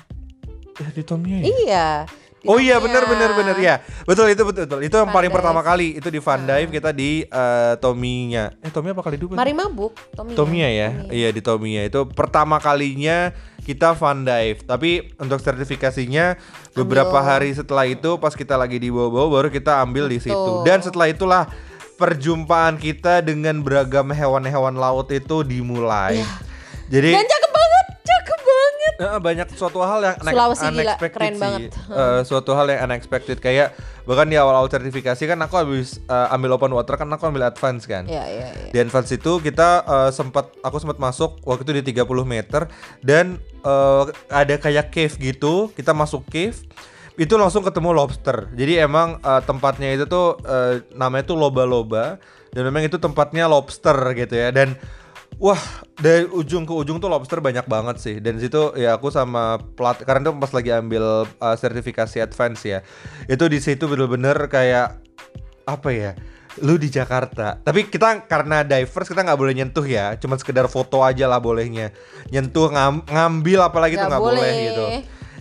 Ya, 0.82 0.90
di 0.90 1.04
Tomia 1.06 1.38
ya? 1.38 1.44
Iya. 1.46 1.88
Oh 2.42 2.58
iya 2.58 2.82
Tomiya. 2.82 2.86
benar 2.90 3.04
benar 3.06 3.30
benar 3.38 3.58
ya 3.62 3.76
betul 4.02 4.26
itu 4.26 4.42
betul 4.42 4.66
betul 4.66 4.80
itu 4.82 4.96
yang 4.98 5.14
paling 5.14 5.30
dive. 5.30 5.38
pertama 5.38 5.62
kali 5.62 6.02
itu 6.02 6.10
di 6.10 6.18
fun 6.18 6.42
dive 6.42 6.74
kita 6.74 6.90
di 6.90 7.22
eh, 7.22 7.74
Tominya 7.78 8.50
eh 8.66 8.74
Tomiya 8.74 8.98
apa 8.98 9.04
kali 9.06 9.22
dulu 9.22 9.38
Mari 9.38 9.54
mabuk 9.54 9.94
Tomiya. 10.18 10.34
Tomiya 10.34 10.70
ya, 10.74 10.90
iya 11.14 11.30
di 11.30 11.38
Tomiya 11.38 11.86
itu 11.86 12.02
pertama 12.10 12.58
kalinya 12.58 13.30
kita 13.62 13.94
fun 13.94 14.26
dive. 14.26 14.66
Tapi 14.66 15.14
untuk 15.22 15.38
sertifikasinya 15.38 16.34
beberapa 16.74 17.14
Ambil. 17.14 17.30
hari 17.30 17.50
setelah 17.54 17.86
itu 17.86 18.18
pas 18.18 18.34
kita 18.34 18.58
lagi 18.58 18.82
di 18.82 18.90
bawah-bawah 18.90 19.30
baru 19.38 19.48
kita 19.54 19.86
ambil 19.86 20.10
di 20.10 20.18
situ. 20.18 20.34
Betul. 20.34 20.66
Dan 20.66 20.82
setelah 20.82 21.08
itulah 21.14 21.44
perjumpaan 21.94 22.82
kita 22.82 23.22
dengan 23.22 23.62
beragam 23.62 24.10
hewan-hewan 24.10 24.74
laut 24.74 25.14
itu 25.14 25.46
dimulai. 25.46 26.26
Jadi 26.90 27.14
Dan 27.14 27.22
cakep 27.24 27.51
banyak 29.20 29.48
suatu 29.54 29.82
hal 29.82 30.00
yang 30.04 30.16
Sulawesi 30.22 30.66
gila, 30.70 30.72
unexpected 30.72 31.12
keren 31.14 31.34
sih. 31.34 31.42
banget. 31.42 31.62
Eh, 31.90 32.20
suatu 32.28 32.52
hal 32.54 32.66
yang 32.70 32.80
unexpected 32.86 33.38
kayak 33.42 33.74
bahkan 34.02 34.26
di 34.26 34.38
awal-awal 34.38 34.66
sertifikasi 34.66 35.24
kan 35.30 35.38
aku 35.42 35.56
habis 35.62 36.02
eh, 36.06 36.34
ambil 36.34 36.58
open 36.58 36.74
water 36.74 36.98
kan 36.98 37.10
aku 37.10 37.30
ambil 37.30 37.50
advance 37.50 37.86
kan. 37.86 38.06
Iya, 38.06 38.24
iya, 38.30 38.48
iya. 38.54 38.70
Di 38.74 38.78
advance 38.82 39.10
itu 39.14 39.42
kita 39.42 39.70
eh, 39.86 40.10
sempat 40.14 40.54
aku 40.62 40.78
sempat 40.78 40.98
masuk 40.98 41.42
waktu 41.46 41.64
itu 41.66 41.74
di 41.82 41.84
30 41.98 42.06
meter 42.26 42.70
dan 43.02 43.42
eh, 43.62 44.04
ada 44.30 44.56
kayak 44.58 44.94
cave 44.94 45.16
gitu. 45.18 45.70
Kita 45.74 45.94
masuk 45.94 46.26
cave 46.30 46.58
itu 47.20 47.34
langsung 47.38 47.62
ketemu 47.62 47.94
lobster. 47.94 48.50
Jadi 48.54 48.82
emang 48.82 49.22
eh, 49.22 49.42
tempatnya 49.46 49.94
itu 49.94 50.06
tuh 50.06 50.38
eh, 50.46 50.82
namanya 50.94 51.30
tuh 51.30 51.38
loba-loba 51.38 52.18
dan 52.52 52.68
memang 52.68 52.84
itu 52.84 53.00
tempatnya 53.00 53.48
lobster 53.48 53.96
gitu 54.12 54.36
ya 54.36 54.52
dan 54.52 54.76
Wah, 55.42 55.58
dari 55.98 56.30
ujung 56.30 56.70
ke 56.70 56.74
ujung 56.78 57.02
tuh 57.02 57.10
lobster 57.10 57.42
banyak 57.42 57.66
banget 57.66 57.98
sih. 57.98 58.16
Dan 58.22 58.38
di 58.38 58.46
situ 58.46 58.78
ya 58.78 58.94
aku 58.94 59.10
sama 59.10 59.58
plat 59.58 59.98
karena 60.06 60.30
itu 60.30 60.38
pas 60.38 60.54
lagi 60.54 60.70
ambil 60.70 61.26
uh, 61.26 61.56
sertifikasi 61.58 62.22
advance 62.22 62.62
ya. 62.62 62.86
Itu 63.26 63.50
di 63.50 63.58
situ 63.58 63.90
bener-bener 63.90 64.38
kayak 64.46 65.02
apa 65.66 65.90
ya? 65.90 66.14
Lu 66.62 66.78
di 66.78 66.94
Jakarta. 66.94 67.58
Tapi 67.58 67.90
kita 67.90 68.30
karena 68.30 68.62
divers 68.62 69.10
kita 69.10 69.26
nggak 69.26 69.40
boleh 69.42 69.58
nyentuh 69.58 69.82
ya. 69.82 70.14
Cuma 70.22 70.38
sekedar 70.38 70.70
foto 70.70 71.02
aja 71.02 71.26
lah 71.26 71.42
bolehnya. 71.42 71.90
Nyentuh 72.30 72.70
ngam- 72.70 73.10
ngambil 73.10 73.66
apalagi 73.66 73.98
tuh 73.98 74.06
Nggak 74.06 74.14
nggak 74.14 74.22
boleh. 74.22 74.46
boleh. 74.46 74.66
gitu. 74.70 74.86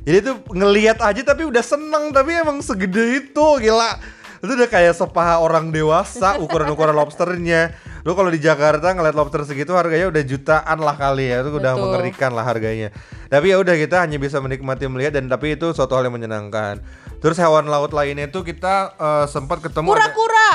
Jadi 0.01 0.19
tuh 0.25 0.37
ngelihat 0.57 0.99
aja 1.05 1.21
tapi 1.21 1.45
udah 1.45 1.61
seneng 1.61 2.09
tapi 2.09 2.41
emang 2.41 2.65
segede 2.65 3.21
itu 3.21 3.47
gila. 3.61 4.01
Itu 4.41 4.57
udah 4.57 4.71
kayak 4.73 4.97
sepaha 4.97 5.45
orang 5.45 5.69
dewasa 5.69 6.41
ukuran-ukuran 6.41 6.97
lobsternya. 6.97 7.90
Lu 8.01 8.13
kalau 8.13 8.29
di 8.29 8.39
Jakarta 8.39 8.91
ngeliat 8.91 9.13
lobster 9.13 9.45
segitu 9.45 9.73
harganya 9.73 10.09
udah 10.09 10.23
jutaan 10.23 10.79
lah 10.79 10.95
kali 10.95 11.29
ya. 11.29 11.41
Itu 11.41 11.55
udah 11.55 11.73
Betul. 11.73 11.85
mengerikan 11.87 12.31
lah 12.33 12.43
harganya. 12.43 12.89
Tapi 13.27 13.47
ya 13.49 13.57
udah 13.57 13.75
kita 13.75 14.01
hanya 14.01 14.17
bisa 14.17 14.39
menikmati 14.39 14.87
melihat 14.87 15.15
dan 15.15 15.27
tapi 15.27 15.53
itu 15.53 15.71
suatu 15.71 15.93
hal 15.93 16.05
yang 16.05 16.17
menyenangkan. 16.17 16.81
Terus 17.19 17.37
hewan 17.37 17.67
laut 17.67 17.93
lainnya 17.93 18.27
itu 18.27 18.41
kita 18.41 18.75
eh, 18.93 19.27
sempat 19.27 19.61
ketemu 19.61 19.91
ada 19.91 20.09
Kura-kura. 20.09 20.53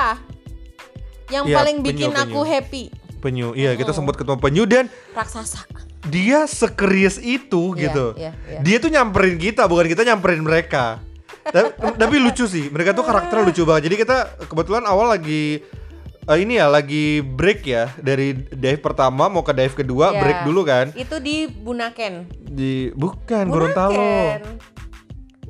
Yang 1.28 1.44
Iya, 1.44 1.56
paling 1.56 1.78
penyu, 1.80 1.88
bikin 1.88 2.12
aku 2.14 2.26
penyu. 2.40 2.42
happy. 2.48 2.84
penyu. 3.18 3.48
Iya, 3.52 3.74
kita 3.74 3.90
sempat 3.90 4.14
ketemu 4.14 4.38
penyu 4.38 4.64
dan 4.64 4.86
Raksasa. 5.12 5.66
dia 6.06 6.46
sekerius 6.46 7.18
itu 7.18 7.74
Iya, 7.74 7.82
gitu. 7.90 8.06
iya, 8.14 8.32
iya. 8.46 8.60
Dia 8.62 8.78
tuh 8.78 8.90
nyamperin 8.90 9.38
kita, 9.38 9.66
bukan 9.66 9.86
kita 9.88 10.06
nyamperin 10.06 10.42
mereka. 10.42 11.02
tapi, 11.46 11.74
tapi 11.96 12.16
lucu 12.18 12.46
sih, 12.46 12.70
mereka 12.70 12.94
tuh 12.94 13.02
karakternya 13.02 13.42
lucu 13.44 13.66
banget. 13.66 13.90
Jadi 13.90 13.96
kita 13.98 14.18
kebetulan 14.46 14.86
awal 14.86 15.10
lagi 15.10 15.66
eh, 16.26 16.38
ini 16.38 16.54
ya 16.56 16.66
lagi 16.66 17.06
break 17.20 17.62
ya 17.64 17.94
dari 17.98 18.34
dive 18.34 18.80
pertama 18.80 19.26
mau 19.26 19.42
ke 19.42 19.52
dive 19.52 19.76
kedua 19.76 20.10
Iya. 20.10 20.20
break 20.20 20.40
dulu 20.44 20.62
kan 20.64 20.86
Itu 20.92 21.18
di 21.20 21.46
Bunaken. 21.46 22.14
di 22.42 22.90
bukan 22.92 23.46
Gorontalo. 23.46 23.94
Bunaken. 23.96 24.74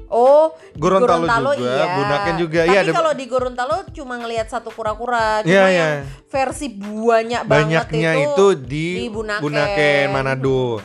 Oh, 0.08 0.54
di 0.72 0.80
Gorontalo 0.80 1.52
juga, 1.54 1.66
iya. 1.76 1.86
Bunaken 1.92 2.36
juga. 2.38 2.60
Tapi 2.62 2.72
Iya, 2.72 2.80
ada- 2.80 2.94
kalau 2.94 3.12
di 3.12 3.26
Gorontalo 3.26 3.76
cuma 3.92 4.16
ngelihat 4.16 4.48
satu 4.48 4.70
kura-kura, 4.70 5.42
cuma 5.42 5.50
Iya, 5.50 5.64
iya. 5.66 5.74
yang 5.74 5.94
versi 6.26 6.68
banyak 6.72 7.42
banget 7.44 7.90
Banyaknya 7.90 8.12
itu, 8.14 8.24
itu, 8.24 8.46
di, 8.64 8.88
Bunaken. 9.10 9.44
Bunaken, 9.44 10.06
Manado. 10.10 10.80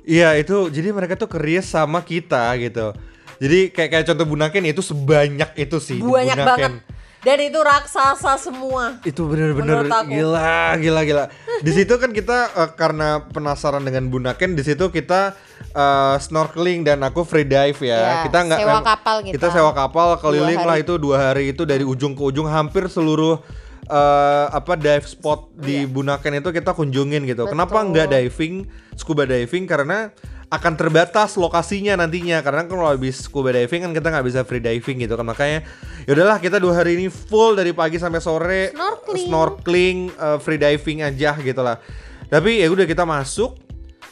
Iya 0.00 0.34
itu 0.34 0.68
jadi 0.68 0.90
mereka 0.90 1.14
tuh 1.14 1.26
keris 1.26 1.66
sama 1.66 2.00
kita 2.00 2.52
gitu. 2.56 2.92
Jadi 3.38 3.70
kayak 3.70 3.90
kayak 3.90 4.04
contoh 4.06 4.26
Bunaken 4.26 4.64
itu 4.66 4.82
sebanyak 4.82 5.50
itu 5.56 5.76
sih. 5.78 5.96
di 5.96 6.04
Banyak 6.04 6.36
banget. 6.36 6.72
Dan 7.20 7.36
itu 7.38 7.56
raksasa 7.56 8.32
semua. 8.36 8.96
itu 9.02 9.20
bener-bener 9.22 9.84
gila 10.06 10.72
gila 10.74 11.00
gila 11.02 11.24
di 11.58 11.70
situ 11.70 11.92
kan 11.94 12.10
kita 12.10 12.38
eh, 12.50 12.70
karena 12.72 13.20
penasaran 13.22 13.80
dengan 13.80 14.08
Bunaken 14.08 14.52
di 14.52 14.62
situ 14.62 14.88
kita 14.88 15.36
eh, 15.70 16.16
snorkeling 16.18 16.80
dan 16.82 17.00
aku 17.00 17.20
free 17.22 17.44
dive 17.44 17.76
ya 17.78 18.00
Ya, 18.00 18.12
kita 18.24 18.38
nggak 18.42 18.58
sewa 18.58 18.72
em- 18.74 18.86
kapal 18.86 19.16
kita. 19.20 19.34
kita 19.36 19.46
sewa 19.50 19.72
kapal 19.72 20.16
keliling 20.16 20.58
lah 20.58 20.76
itu 20.76 20.96
dua 20.96 21.28
hari 21.28 21.50
itu 21.50 21.62
dari 21.62 21.84
ujung 21.84 22.12
ke 22.12 22.22
ujung 22.22 22.48
hampir 22.48 22.86
seluruh 22.86 23.36
eh, 23.84 24.46
apa 24.50 24.72
dive 24.74 25.04
spot 25.04 25.52
di 25.54 25.84
Bunaken 25.84 26.40
itu 26.40 26.48
kita 26.50 26.72
kunjungin 26.72 27.26
gitu 27.26 27.44
kenapa. 27.44 27.76
Betul. 27.76 27.90
nggak 27.90 28.06
diving 28.10 28.54
scuba 28.94 29.24
diving 29.24 29.64
karena 29.64 30.08
akan 30.50 30.72
terbatas 30.74 31.38
lokasinya 31.38 31.94
nantinya. 31.94 32.42
Karena 32.42 32.66
kalau 32.66 32.90
habis 32.90 33.22
scuba 33.22 33.54
diving 33.54 33.86
kan 33.86 33.92
kita 33.94 34.06
nggak 34.10 34.26
bisa 34.26 34.40
free 34.42 34.60
diving 34.60 35.06
gitu 35.06 35.14
kan. 35.14 35.24
Makanya 35.24 35.62
ya 36.04 36.10
udahlah 36.18 36.42
kita 36.42 36.58
dua 36.58 36.82
hari 36.82 36.98
ini 36.98 37.06
full 37.06 37.54
dari 37.54 37.70
pagi 37.70 38.02
sampai 38.02 38.18
sore 38.18 38.74
Snorkeling. 38.74 39.26
snorkeling, 39.30 39.98
uh, 40.18 40.38
free 40.42 40.58
diving 40.58 41.06
aja 41.06 41.38
gitu 41.38 41.62
lah. 41.62 41.78
Tapi 42.26 42.60
ya 42.60 42.68
udah 42.68 42.84
kita 42.84 43.06
masuk. 43.06 43.56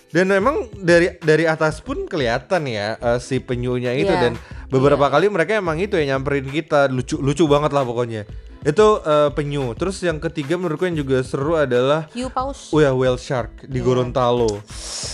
Dan 0.08 0.24
memang 0.32 0.72
dari 0.72 1.20
dari 1.20 1.44
atas 1.44 1.84
pun 1.84 2.08
kelihatan 2.08 2.64
ya 2.64 2.96
uh, 2.96 3.20
si 3.20 3.44
penyunya 3.44 3.92
itu. 3.92 4.08
Iya, 4.08 4.32
dan 4.32 4.32
beberapa 4.72 5.04
kali 5.12 5.28
mereka 5.28 5.60
emang 5.60 5.76
itu 5.76 6.00
ya 6.00 6.16
nyamperin 6.16 6.48
kita. 6.48 6.88
Lucu 6.88 7.20
lucu 7.20 7.44
banget 7.44 7.76
lah 7.76 7.84
pokoknya. 7.84 8.24
Itu 8.66 8.98
uh, 9.06 9.30
penyu. 9.34 9.70
Terus 9.78 10.02
yang 10.02 10.18
ketiga 10.18 10.58
menurutku 10.58 10.86
yang 10.86 10.98
juga 10.98 11.22
seru 11.22 11.54
adalah 11.54 12.10
Hiu 12.10 12.26
paus. 12.30 12.74
Oh 12.74 12.82
ya 12.82 12.90
whale 12.90 13.18
shark 13.18 13.66
di 13.70 13.78
Gorontalo. 13.78 14.62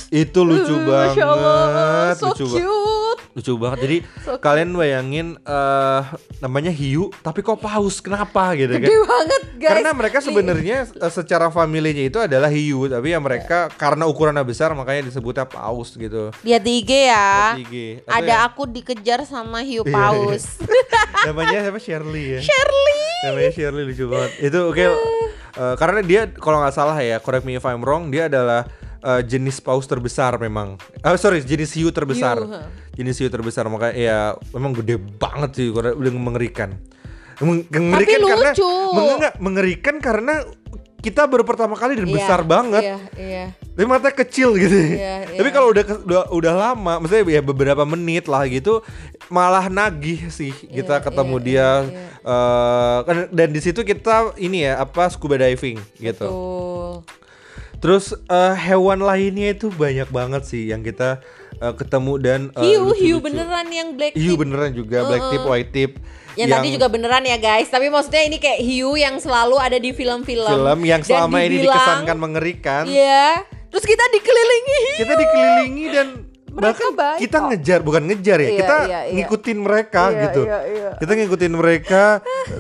Itu 0.08 0.48
lucu 0.48 0.72
Uh, 0.74 0.84
banget, 0.88 1.16
Masya 1.16 1.26
Allah, 1.28 2.16
so 2.16 2.26
lucu 2.32 2.44
banget 2.48 2.64
cute. 2.64 3.03
Lucu 3.34 3.52
banget. 3.54 3.78
Jadi 3.82 3.96
kalian 4.46 4.70
bayangin 4.72 5.26
eh 5.36 6.02
namanya 6.38 6.70
hiu 6.70 7.10
tapi 7.20 7.42
kok 7.42 7.58
paus? 7.58 7.98
Kenapa? 7.98 8.54
Gitu 8.54 8.70
kan. 8.72 8.86
Gede 8.86 8.98
banget 9.02 9.42
guys. 9.54 9.70
karena 9.70 9.90
mereka 9.92 10.18
sebenarnya 10.18 10.76
eh, 10.86 11.12
secara 11.12 11.50
familinya 11.50 12.00
itu 12.00 12.18
adalah 12.18 12.48
hiu 12.48 12.86
tapi 12.86 13.10
ya 13.10 13.18
mereka 13.18 13.66
karena 13.70 14.06
ukurannya 14.06 14.42
besar 14.42 14.70
makanya 14.72 15.10
disebutnya 15.10 15.44
paus 15.44 15.94
gitu. 15.94 16.30
Lihat 16.40 16.62
di 16.62 16.72
IG 16.80 16.90
ya. 17.10 17.58
Di 17.58 17.62
IG. 17.62 17.76
Ada 18.06 18.24
ya- 18.24 18.40
aku 18.46 18.64
dikejar 18.64 19.22
sama 19.24 19.60
hiu 19.60 19.82
Iya, 19.82 19.90
iya. 19.90 19.96
paus. 19.98 20.44
namanya 21.26 21.58
siapa? 21.60 21.80
Shirley 21.80 22.24
ya? 22.36 22.40
Shirley. 22.40 23.02
namanya 23.24 23.50
Shirley 23.50 23.82
lucu 23.84 24.04
banget. 24.06 24.30
Itu 24.38 24.58
oke 24.68 24.84
eh, 24.84 25.74
karena 25.74 26.00
dia 26.00 26.30
kalau 26.30 26.60
nggak 26.60 26.74
salah 26.74 26.96
ya 26.98 27.18
correct 27.18 27.42
me 27.42 27.54
if 27.54 27.64
I'm 27.64 27.80
wrong 27.80 28.08
dia 28.08 28.28
adalah 28.28 28.68
eh, 29.04 29.22
jenis 29.22 29.60
paus 29.60 29.84
terbesar 29.84 30.34
memang 30.38 30.74
ah 30.98 31.12
sorry 31.14 31.40
jenis 31.40 31.70
hiu 31.72 31.88
terbesar 31.88 32.40
Hiu, 32.40 32.56
jenis 32.96 33.16
hiu 33.16 33.28
terbesar 33.28 33.68
makanya 33.68 33.94
ya 33.94 34.18
memang 34.50 34.72
gede 34.74 34.96
banget 34.96 35.50
sih 35.54 35.68
karena 35.68 35.92
udah 35.92 36.12
mengerikan 36.12 36.72
Meng- 37.36 37.66
mengerikan 37.68 38.20
karena 38.22 38.50
lucu. 38.50 38.70
nggak, 39.18 39.34
mengerikan 39.38 39.96
karena 39.98 40.34
kita 40.98 41.26
baru 41.26 41.42
pertama 41.42 41.74
kali 41.74 41.94
dan 41.94 42.06
Iya, 42.06 42.16
besar 42.16 42.40
banget 42.42 42.80
Iya, 42.80 42.98
iya. 43.14 43.44
tapi 43.68 43.84
mata 43.84 44.08
kecil 44.08 44.56
gitu. 44.56 44.72
Iya, 44.72 45.28
Tapi 45.36 45.44
iya. 45.44 45.52
kalau 45.52 45.68
udah, 45.68 45.84
udah 46.00 46.22
udah 46.32 46.54
lama, 46.54 46.96
maksudnya 46.96 47.28
ya 47.28 47.42
beberapa 47.42 47.84
menit 47.84 48.24
lah 48.24 48.40
gitu, 48.46 48.80
malah 49.28 49.68
nagih 49.68 50.32
sih 50.32 50.48
kita 50.64 50.96
Iya, 50.96 51.04
ketemu 51.04 51.36
iya, 51.36 51.44
dia. 51.44 51.68
iya, 51.84 52.04
eh, 52.24 52.98
kan- 53.04 53.28
dan 53.28 53.48
di 53.50 53.60
situ 53.60 53.84
kita 53.84 54.32
ini 54.38 54.64
ya 54.64 54.80
apa 54.80 55.04
scuba 55.06 55.36
diving 55.36 55.76
gitu. 55.94 56.24
Tuh. 56.24 56.63
Terus 57.84 58.16
eh, 58.16 58.54
hewan 58.56 59.04
lainnya 59.04 59.52
itu 59.52 59.68
banyak 59.68 60.08
banget 60.08 60.42
sih 60.48 60.72
yang 60.72 60.80
kita 60.80 61.20
eh, 61.60 61.74
ketemu 61.76 62.12
dan 62.16 62.40
eh, 62.56 62.64
Hiu, 62.64 62.88
lucu-lucu. 62.88 63.04
hiu 63.04 63.16
beneran 63.20 63.68
yang 63.68 63.88
black 63.92 64.16
Hiu 64.16 64.32
tip. 64.32 64.40
beneran 64.40 64.70
juga 64.72 65.04
black 65.04 65.24
tip, 65.28 65.42
white 65.44 65.70
tip. 65.70 65.92
Yang, 66.34 66.48
tadi 66.50 66.68
juga 66.74 66.88
beneran 66.90 67.22
ya 67.22 67.38
guys, 67.38 67.70
tapi 67.70 67.86
maksudnya 67.86 68.26
ini 68.26 68.42
kayak 68.42 68.58
hiu 68.58 68.96
yang 68.96 69.20
selalu 69.22 69.54
ada 69.54 69.78
di 69.78 69.92
film-film. 69.92 70.48
film 70.48 70.78
yang 70.82 70.98
selama 70.98 71.38
ini 71.38 71.60
dibilang- 71.60 71.76
dikesankan 71.78 72.16
mengerikan. 72.18 72.82
Iya. 72.88 73.44
Terus 73.70 73.84
kita 73.84 74.02
dikelilingi 74.08 74.76
hiu. 74.80 74.96
kita 74.98 75.14
dikelilingi 75.14 75.84
dan 75.92 76.06
Mereka 76.54 76.62
bahkan 76.64 76.90
baik 76.94 77.18
kita 77.20 77.36
kok. 77.36 77.46
ngejar 77.48 77.80
bukan 77.80 78.02
ngejar 78.04 78.38
ya 78.38 78.44
Iya, 78.44 78.56
kita 78.56 78.76
iya, 78.80 79.00
iya. 79.02 79.14
ngikutin 79.16 79.58
mereka 79.58 80.02
Iya, 80.06 80.20
gitu 80.22 80.42
iya, 80.44 80.58
iya. 80.64 80.90
kita 80.96 81.12
ngikutin 81.14 81.52
mereka 81.52 82.04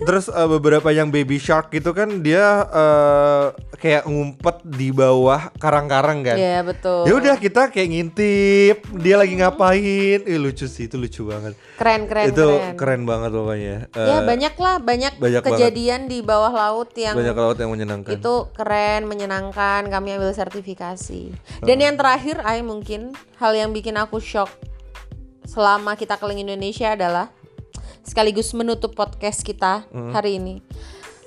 terus 0.00 0.26
eh, 0.26 0.48
beberapa 0.48 0.88
yang 0.90 1.08
baby 1.08 1.36
shark 1.36 1.70
gitu 1.70 1.90
kan 1.90 2.20
dia 2.20 2.44
eh, 2.66 3.44
kayak 3.76 4.02
ngumpet 4.04 4.56
di 4.64 4.90
bawah 4.90 5.52
karang-karang 5.54 6.22
kan 6.22 6.34
Iya, 6.34 6.60
betul. 6.60 7.04
ya 7.04 7.14
udah 7.14 7.36
kita 7.36 7.68
kayak 7.68 7.88
ngintip 7.88 8.76
dia 8.96 9.14
lagi 9.14 9.34
ngapain 9.34 9.82
Ih, 10.20 10.38
lucu 10.38 10.64
sih 10.64 10.84
itu 10.84 10.96
lucu 10.96 11.22
banget 11.24 11.54
Keren, 11.74 12.04
keren, 12.04 12.26
itu 12.28 12.42
keren. 12.44 12.74
keren 12.74 13.02
banget 13.02 13.30
pokoknya 13.30 13.76
Ya 13.88 14.14
Eh, 14.14 14.22
banyak 14.24 14.54
lah, 14.56 14.76
banyak, 14.78 15.12
banyak 15.14 15.40
banget. 15.40 15.58
kejadian 15.60 16.00
di 16.06 16.18
bawah 16.20 16.50
laut 16.50 16.90
yang 16.94 17.14
banyak 17.14 17.34
laut 17.34 17.56
yang 17.56 17.68
menyenangkan 17.68 18.10
itu 18.12 18.34
keren, 18.52 19.04
menyenangkan. 19.04 19.86
Kami 19.86 20.08
ambil 20.12 20.32
sertifikasi. 20.32 21.28
Dan 21.60 21.76
yang 21.78 21.94
terakhir, 21.94 22.40
Ai 22.40 22.60
mungkin 22.60 23.12
hal 23.36 23.52
yang 23.52 23.70
bikin 23.70 23.83
aku 23.94 24.16
shock 24.16 24.48
selama 25.44 25.92
kita 25.92 26.16
keliling 26.16 26.48
Indonesia 26.48 26.88
adalah 26.90 27.28
sekaligus 28.00 28.52
menutup 28.52 28.92
podcast 28.92 29.40
kita 29.40 29.84
Hmm. 29.86 30.08
hari 30.10 30.36
ini. 30.38 30.64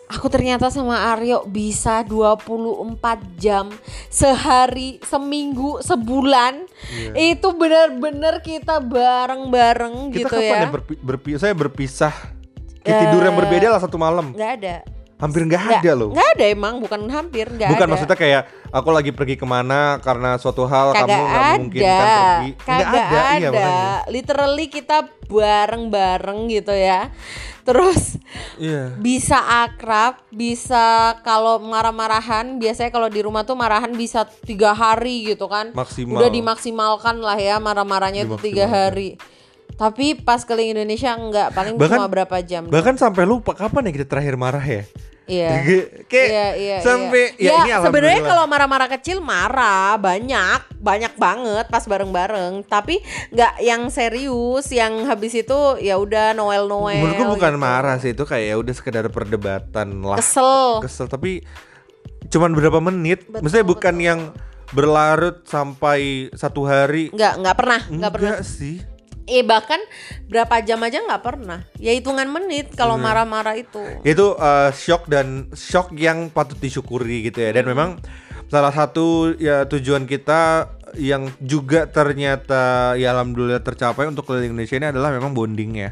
Aku 0.07 0.25
ternyata 0.25 0.71
sama 0.71 1.11
Aryo 1.11 1.43
bisa 1.45 1.99
24 2.01 3.19
jam 3.35 3.67
sehari, 4.07 5.03
seminggu, 5.03 5.83
sebulan. 5.83 6.63
Itu 7.11 7.51
benar-benar 7.51 8.39
kita 8.39 8.79
bareng-bareng 8.79 10.07
kita 10.09 10.17
gitu 10.23 10.31
kapan 10.31 10.47
ya. 10.47 10.63
ya 10.63 10.69
berpi- 10.71 11.01
berpi- 11.03 11.35
saya 11.35 11.51
berpisah 11.51 12.15
tidur 12.79 13.19
yang 13.19 13.35
berbeda 13.35 13.67
lah 13.67 13.83
satu 13.83 13.99
malam 13.99 14.31
Nggak 14.31 14.51
ada. 14.55 14.75
Hampir 15.17 15.41
nggak 15.43 15.58
Nggak- 15.60 15.82
ada 15.82 15.91
loh 15.93 16.10
Nggak 16.13 16.30
ada 16.32 16.45
emang, 16.47 16.73
bukan 16.77 17.01
hampir, 17.08 17.45
nggak 17.47 17.69
Bukan 17.69 17.84
ada. 17.84 17.91
maksudnya 17.91 18.15
kayak 18.15 18.41
aku 18.69 18.89
lagi 18.89 19.12
pergi 19.12 19.34
ke 19.34 19.43
mana 19.43 19.97
karena 19.99 20.38
suatu 20.38 20.63
hal 20.63 20.91
kamu 20.91 21.01
kagak 21.03 21.17
nggak 21.17 21.34
ada, 21.34 21.49
memungkinkan 21.51 22.06
pergi. 22.06 22.49
kagak 22.60 22.86
Nggak 22.86 23.03
ada. 23.03 23.21
iya 23.36 23.49
makanya. 23.49 23.95
Literally 24.08 24.65
kita 24.67 24.97
bareng-bareng 25.27 26.39
gitu 26.49 26.71
ya. 26.71 27.10
Terus 27.63 28.15
Iya. 28.56 28.95
bisa 28.95 29.36
akrab, 29.60 30.23
bisa 30.30 30.86
kalau 31.21 31.60
marah-marahan, 31.60 32.56
biasanya 32.56 32.89
kalau 32.89 33.10
di 33.10 33.19
rumah 33.19 33.43
tuh 33.43 33.53
marahan 33.53 33.91
bisa 33.91 34.23
tiga 34.45 34.71
hari 34.71 35.27
gitu 35.27 35.45
kan. 35.45 35.73
Maksimal. 35.73 36.15
Udah 36.15 36.30
dimaksimalkan 36.30 37.19
lah 37.19 37.36
ya 37.36 37.58
marah-marahnya 37.58 38.23
itu 38.23 38.38
tiga 38.39 38.65
hari. 38.65 39.19
Tapi 39.77 40.17
pas 40.17 40.41
keliling 40.41 40.73
Indonesia 40.73 41.13
enggak, 41.13 41.53
paling 41.53 41.77
Bahkan- 41.77 41.97
cuma 42.01 42.09
berapa 42.09 42.37
jam. 42.41 42.65
Bahkan 42.65 42.97
sampai 42.97 43.23
lupa 43.23 43.53
kapan 43.53 43.87
ya 43.87 43.91
kita 43.93 44.07
terakhir 44.09 44.33
marah 44.33 44.65
ya? 44.65 44.83
Iya. 45.27 45.49
Kayak 46.11 46.27
Iya, 46.31 46.47
iya, 46.55 46.77
sampai 46.79 47.35
iya. 47.35 47.51
ya, 47.67 47.75
ini 47.75 47.85
sebenarnya 47.85 48.21
kalau 48.23 48.43
marah-marah 48.47 48.87
kecil 48.89 49.19
marah 49.19 49.99
banyak, 49.99 50.79
banyak 50.79 51.13
banget 51.13 51.65
pas 51.67 51.83
bareng-bareng. 51.83 52.63
Tapi 52.63 53.03
nggak 53.29 53.53
yang 53.59 53.91
serius, 53.91 54.71
yang 54.71 55.03
habis 55.03 55.35
itu 55.35 55.59
ya 55.77 55.99
udah 55.99 56.31
Noel 56.31 56.65
Noel. 56.65 57.03
menurutku 57.03 57.37
bukan 57.37 57.53
gitu. 57.53 57.61
marah 57.61 57.95
sih 57.99 58.15
itu 58.15 58.23
kayak 58.23 58.45
ya 58.45 58.55
udah 58.55 58.73
sekedar 58.73 59.05
perdebatan 59.11 59.99
lah. 59.99 60.17
Kesel. 60.17 60.79
Kesel 60.81 61.05
tapi 61.05 61.43
cuman 62.27 62.55
berapa 62.55 62.79
menit. 62.81 63.27
Betul, 63.27 63.43
Maksudnya 63.43 63.67
bukan 63.67 63.93
betul. 63.93 64.07
yang 64.07 64.19
berlarut 64.71 65.43
sampai 65.43 66.31
satu 66.33 66.63
hari. 66.63 67.11
Nggak 67.11 67.33
nggak 67.37 67.55
pernah, 67.55 67.81
nggak 67.85 68.11
pernah. 68.11 68.39
sih. 68.41 68.79
Eh 69.27 69.43
bahkan 69.43 69.77
berapa 70.31 70.63
jam 70.63 70.79
aja 70.81 71.03
nggak 71.03 71.23
pernah. 71.23 71.67
Ya 71.77 71.91
hitungan 71.91 72.31
menit 72.31 72.71
kalau 72.73 72.95
marah-marah 72.95 73.59
itu. 73.59 73.83
itu 74.07 74.33
uh, 74.39 74.71
shock 74.71 75.11
dan 75.11 75.51
shock 75.51 75.91
yang 75.93 76.31
patut 76.31 76.55
disyukuri 76.57 77.27
gitu 77.27 77.43
ya 77.43 77.51
dan 77.51 77.67
memang 77.67 77.99
salah 78.47 78.71
satu 78.71 79.35
ya 79.35 79.67
tujuan 79.67 80.07
kita 80.07 80.71
yang 80.95 81.27
juga 81.43 81.83
ternyata 81.91 82.95
ya 82.95 83.11
alhamdulillah 83.11 83.59
tercapai 83.59 84.07
untuk 84.07 84.23
keliling 84.23 84.55
Indonesia 84.55 84.79
ini 84.79 84.87
adalah 84.87 85.11
memang 85.11 85.35
bonding 85.35 85.71
ya 85.75 85.91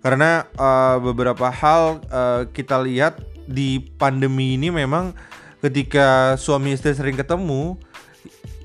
karena 0.00 0.48
uh, 0.56 0.96
beberapa 0.96 1.52
hal 1.52 2.00
uh, 2.08 2.48
kita 2.48 2.80
lihat 2.80 3.20
di 3.44 3.84
pandemi 4.00 4.56
ini 4.56 4.72
memang 4.72 5.12
ketika 5.60 6.40
suami 6.40 6.72
istri 6.72 6.96
sering 6.96 7.20
ketemu 7.20 7.76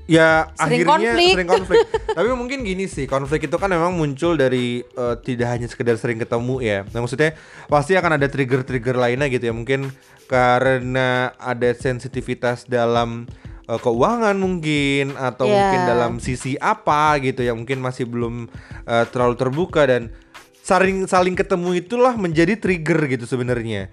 ya 0.06 0.48
Sering 0.54 0.86
akhirnya 0.86 0.86
konflik. 0.88 1.32
sering 1.34 1.50
konflik. 1.50 1.78
Tapi 2.16 2.28
mungkin 2.32 2.58
gini 2.62 2.86
sih 2.86 3.04
konflik 3.04 3.46
itu 3.46 3.56
kan 3.56 3.68
memang 3.68 3.92
muncul 3.92 4.34
dari 4.34 4.80
eh, 4.80 5.14
tidak 5.20 5.48
hanya 5.50 5.66
sekedar 5.66 5.94
sering 5.94 6.16
ketemu 6.16 6.54
ya. 6.60 6.78
Nah, 6.90 7.02
maksudnya 7.02 7.34
pasti 7.66 7.92
akan 7.92 8.16
ada 8.16 8.26
trigger-trigger 8.26 8.94
lainnya 8.94 9.26
gitu 9.26 9.50
ya. 9.50 9.54
Mungkin 9.54 9.90
karena 10.26 11.34
ada 11.36 11.70
sensitivitas 11.72 12.64
dalam 12.64 13.26
eh, 13.64 13.78
keuangan 13.78 14.34
mungkin 14.34 15.14
atau 15.14 15.44
Ya. 15.44 15.54
mungkin 15.58 15.80
dalam 15.84 16.12
sisi 16.18 16.54
apa 16.56 17.18
gitu 17.18 17.42
ya. 17.42 17.52
Mungkin 17.52 17.82
masih 17.82 18.06
belum 18.06 18.46
eh, 18.86 19.04
terlalu 19.10 19.34
terbuka 19.34 19.84
dan 19.84 20.14
saling 20.62 21.06
saling 21.06 21.34
ketemu 21.34 21.78
itulah 21.78 22.14
menjadi 22.14 22.58
trigger 22.58 23.06
gitu 23.06 23.22
sebenarnya 23.22 23.86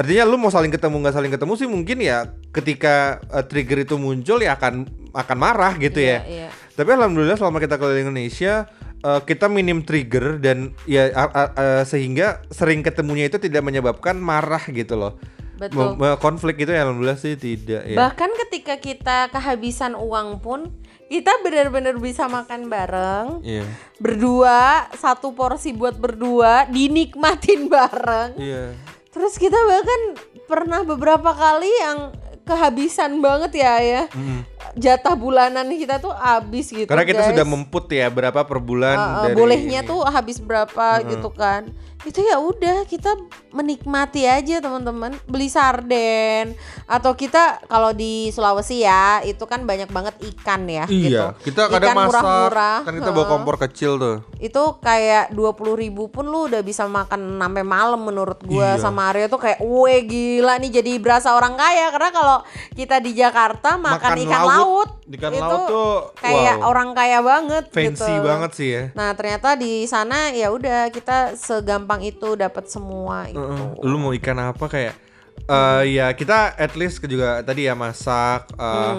artinya 0.00 0.24
lu 0.24 0.36
mau 0.36 0.48
saling 0.48 0.72
ketemu 0.72 0.96
nggak 0.98 1.12
saling 1.12 1.28
ketemu 1.28 1.52
sih 1.54 1.68
mungkin 1.68 1.98
ya 2.00 2.18
ketika 2.50 2.94
eh, 3.28 3.44
trigger 3.44 3.84
itu 3.84 4.00
muncul 4.00 4.40
ya 4.40 4.56
akan 4.56 4.88
akan 5.12 5.36
marah 5.36 5.76
gitu 5.76 6.00
ya 6.00 6.24
Iya, 6.24 6.48
iya. 6.48 6.48
tapi 6.72 6.88
alhamdulillah 6.90 7.36
selama 7.36 7.60
kita 7.60 7.76
keliling 7.76 8.08
Indonesia 8.08 8.64
eh, 8.98 9.20
kita 9.20 9.46
minim 9.46 9.84
trigger 9.84 10.40
dan 10.40 10.72
ya 10.84 11.12
a- 11.12 11.28
a- 11.30 11.52
a- 11.52 11.84
sehingga 11.84 12.40
sering 12.48 12.80
ketemunya 12.80 13.28
itu 13.28 13.36
tidak 13.36 13.60
menyebabkan 13.60 14.16
marah 14.16 14.64
gitu 14.64 14.96
loh. 14.96 15.20
Betul. 15.60 15.92
Me- 15.94 16.16
konflik 16.16 16.56
itu 16.58 16.72
ya 16.72 16.88
alhamdulillah 16.88 17.20
sih 17.20 17.36
tidak 17.36 17.84
ya. 17.84 17.92
Bahkan 17.92 18.30
ketika 18.40 18.80
kita 18.80 19.28
kehabisan 19.28 19.92
uang 19.92 20.40
pun 20.40 20.72
kita 21.12 21.36
benar-benar 21.44 22.00
bisa 22.00 22.24
makan 22.24 22.72
bareng 22.72 23.44
Iya. 23.44 23.68
berdua 24.00 24.88
satu 24.96 25.36
porsi 25.36 25.76
buat 25.76 26.00
berdua 26.00 26.64
dinikmatin 26.64 27.68
bareng 27.68 28.40
Iya. 28.40 28.72
Terus 29.10 29.34
kita 29.34 29.58
bahkan 29.58 30.00
pernah 30.46 30.80
beberapa 30.82 31.30
kali 31.30 31.70
yang 31.80 31.98
kehabisan 32.42 33.18
banget 33.18 33.62
ya 33.62 33.74
ya 33.78 34.02
Mm. 34.10 34.42
jatah 34.74 35.14
bulanan 35.14 35.66
kita 35.68 35.98
tuh 35.98 36.10
habis 36.10 36.70
gitu 36.70 36.86
Karena 36.86 37.02
kita 37.02 37.22
guys. 37.22 37.30
sudah 37.30 37.44
memput 37.44 37.86
ya 37.86 38.06
berapa 38.06 38.42
per 38.42 38.58
bulan 38.58 38.96
Uh, 38.96 39.02
uh, 39.02 39.22
dari 39.24 39.34
bolehnya 39.34 39.80
tuh 39.82 40.02
habis 40.04 40.38
berapa 40.38 40.86
gitu 41.06 41.30
kan 41.30 41.70
itu 42.00 42.20
ya 42.20 42.40
udah 42.40 42.88
kita 42.88 43.12
menikmati 43.50 44.24
aja 44.24 44.56
teman-teman 44.58 45.12
beli 45.26 45.52
sarden 45.52 46.56
atau 46.86 47.12
kita 47.12 47.60
kalau 47.66 47.90
di 47.90 48.30
Sulawesi 48.30 48.80
ya 48.80 49.20
itu 49.20 49.42
kan 49.44 49.62
banyak 49.62 49.90
banget 49.90 50.16
ikan 50.32 50.64
ya 50.64 50.86
Iya, 50.86 51.34
gitu. 51.36 51.52
kita 51.52 51.68
kadang 51.68 51.92
Ikan 51.92 51.98
masak, 51.98 52.08
murah-murah, 52.22 52.76
kan 52.82 52.92
kita 52.94 53.10
bawa 53.10 53.26
kompor 53.28 53.56
kecil 53.58 53.92
tuh. 53.96 54.16
itu 54.38 54.62
kayak 54.80 55.28
dua 55.30 55.52
puluh 55.52 55.76
ribu 55.76 56.08
pun 56.08 56.24
lu 56.24 56.48
udah 56.48 56.62
bisa 56.62 56.86
makan 56.86 57.36
sampai 57.36 57.60
malam 57.60 58.00
menurut 58.00 58.40
gua 58.42 58.74
Iya. 58.74 58.80
sama 58.80 59.10
Aryo 59.10 59.28
tuh 59.28 59.36
kayak 59.38 59.60
weh 59.60 60.00
gila 60.02 60.56
nih 60.56 60.80
jadi 60.80 60.92
berasa 60.96 61.34
orang 61.34 61.52
kaya 61.54 61.90
karena 61.90 62.10
kalau 62.10 62.38
kita 62.72 62.96
di 62.98 63.12
Jakarta 63.12 63.76
makan, 63.76 63.98
Makan 64.00 64.24
ikan 64.24 64.40
laut. 64.40 64.48
laut, 64.48 64.90
Ikan 65.06 65.32
itu 65.32 65.42
laut 65.42 65.66
tuh, 65.66 65.94
kayak 66.16 66.56
wow. 66.56 66.70
orang 66.70 66.88
kaya 66.92 67.18
banget 67.20 67.64
Fancy 67.68 68.08
gitu. 68.08 68.22
banget 68.22 68.50
sih 68.54 68.68
ya. 68.70 68.82
Nah 68.94 69.10
ternyata 69.12 69.52
di 69.52 69.84
sana 69.84 70.30
ya 70.30 70.48
udah 70.48 70.88
kita 70.88 71.34
segampang 71.34 71.89
itu 71.98 72.38
dapat 72.38 72.70
semua 72.70 73.26
itu. 73.26 73.34
Heeh. 73.34 73.82
Lu 73.82 73.98
mau 73.98 74.14
ikan 74.14 74.38
apa 74.38 74.70
kayak 74.70 74.94
eh 75.40 75.98
ya 75.98 76.12
kita 76.12 76.54
at 76.54 76.78
least 76.78 77.02
juga 77.02 77.42
tadi 77.42 77.66
ya 77.66 77.74
masak 77.74 78.46
eh, 78.54 78.94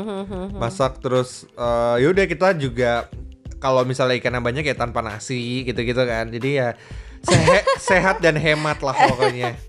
masak 0.51 0.99
terus 0.99 1.47
eh 1.53 1.95
ya 2.01 2.07
udah 2.09 2.25
kita 2.25 2.51
juga 2.53 3.07
kalau 3.55 3.85
misalnya 3.85 4.17
ikannya 4.17 4.41
banyak 4.41 4.65
ya 4.65 4.75
tanpa 4.75 4.99
nasi 4.99 5.63
gitu-gitu 5.63 6.03
kan. 6.03 6.27
Jadi 6.27 6.59
ya 6.59 6.75
sehe- 7.23 7.67
sehat 7.89 8.19
dan 8.19 8.35
hemat 8.35 8.83
lah 8.83 8.91
pokoknya. 9.07 9.55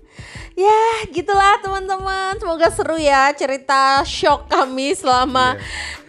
Ya 0.53 0.69
gitulah 1.09 1.57
teman-teman. 1.59 2.37
Semoga 2.37 2.69
seru 2.69 2.93
ya 2.93 3.33
cerita 3.33 4.05
shock 4.05 4.45
kami 4.45 4.93
selama 4.93 5.57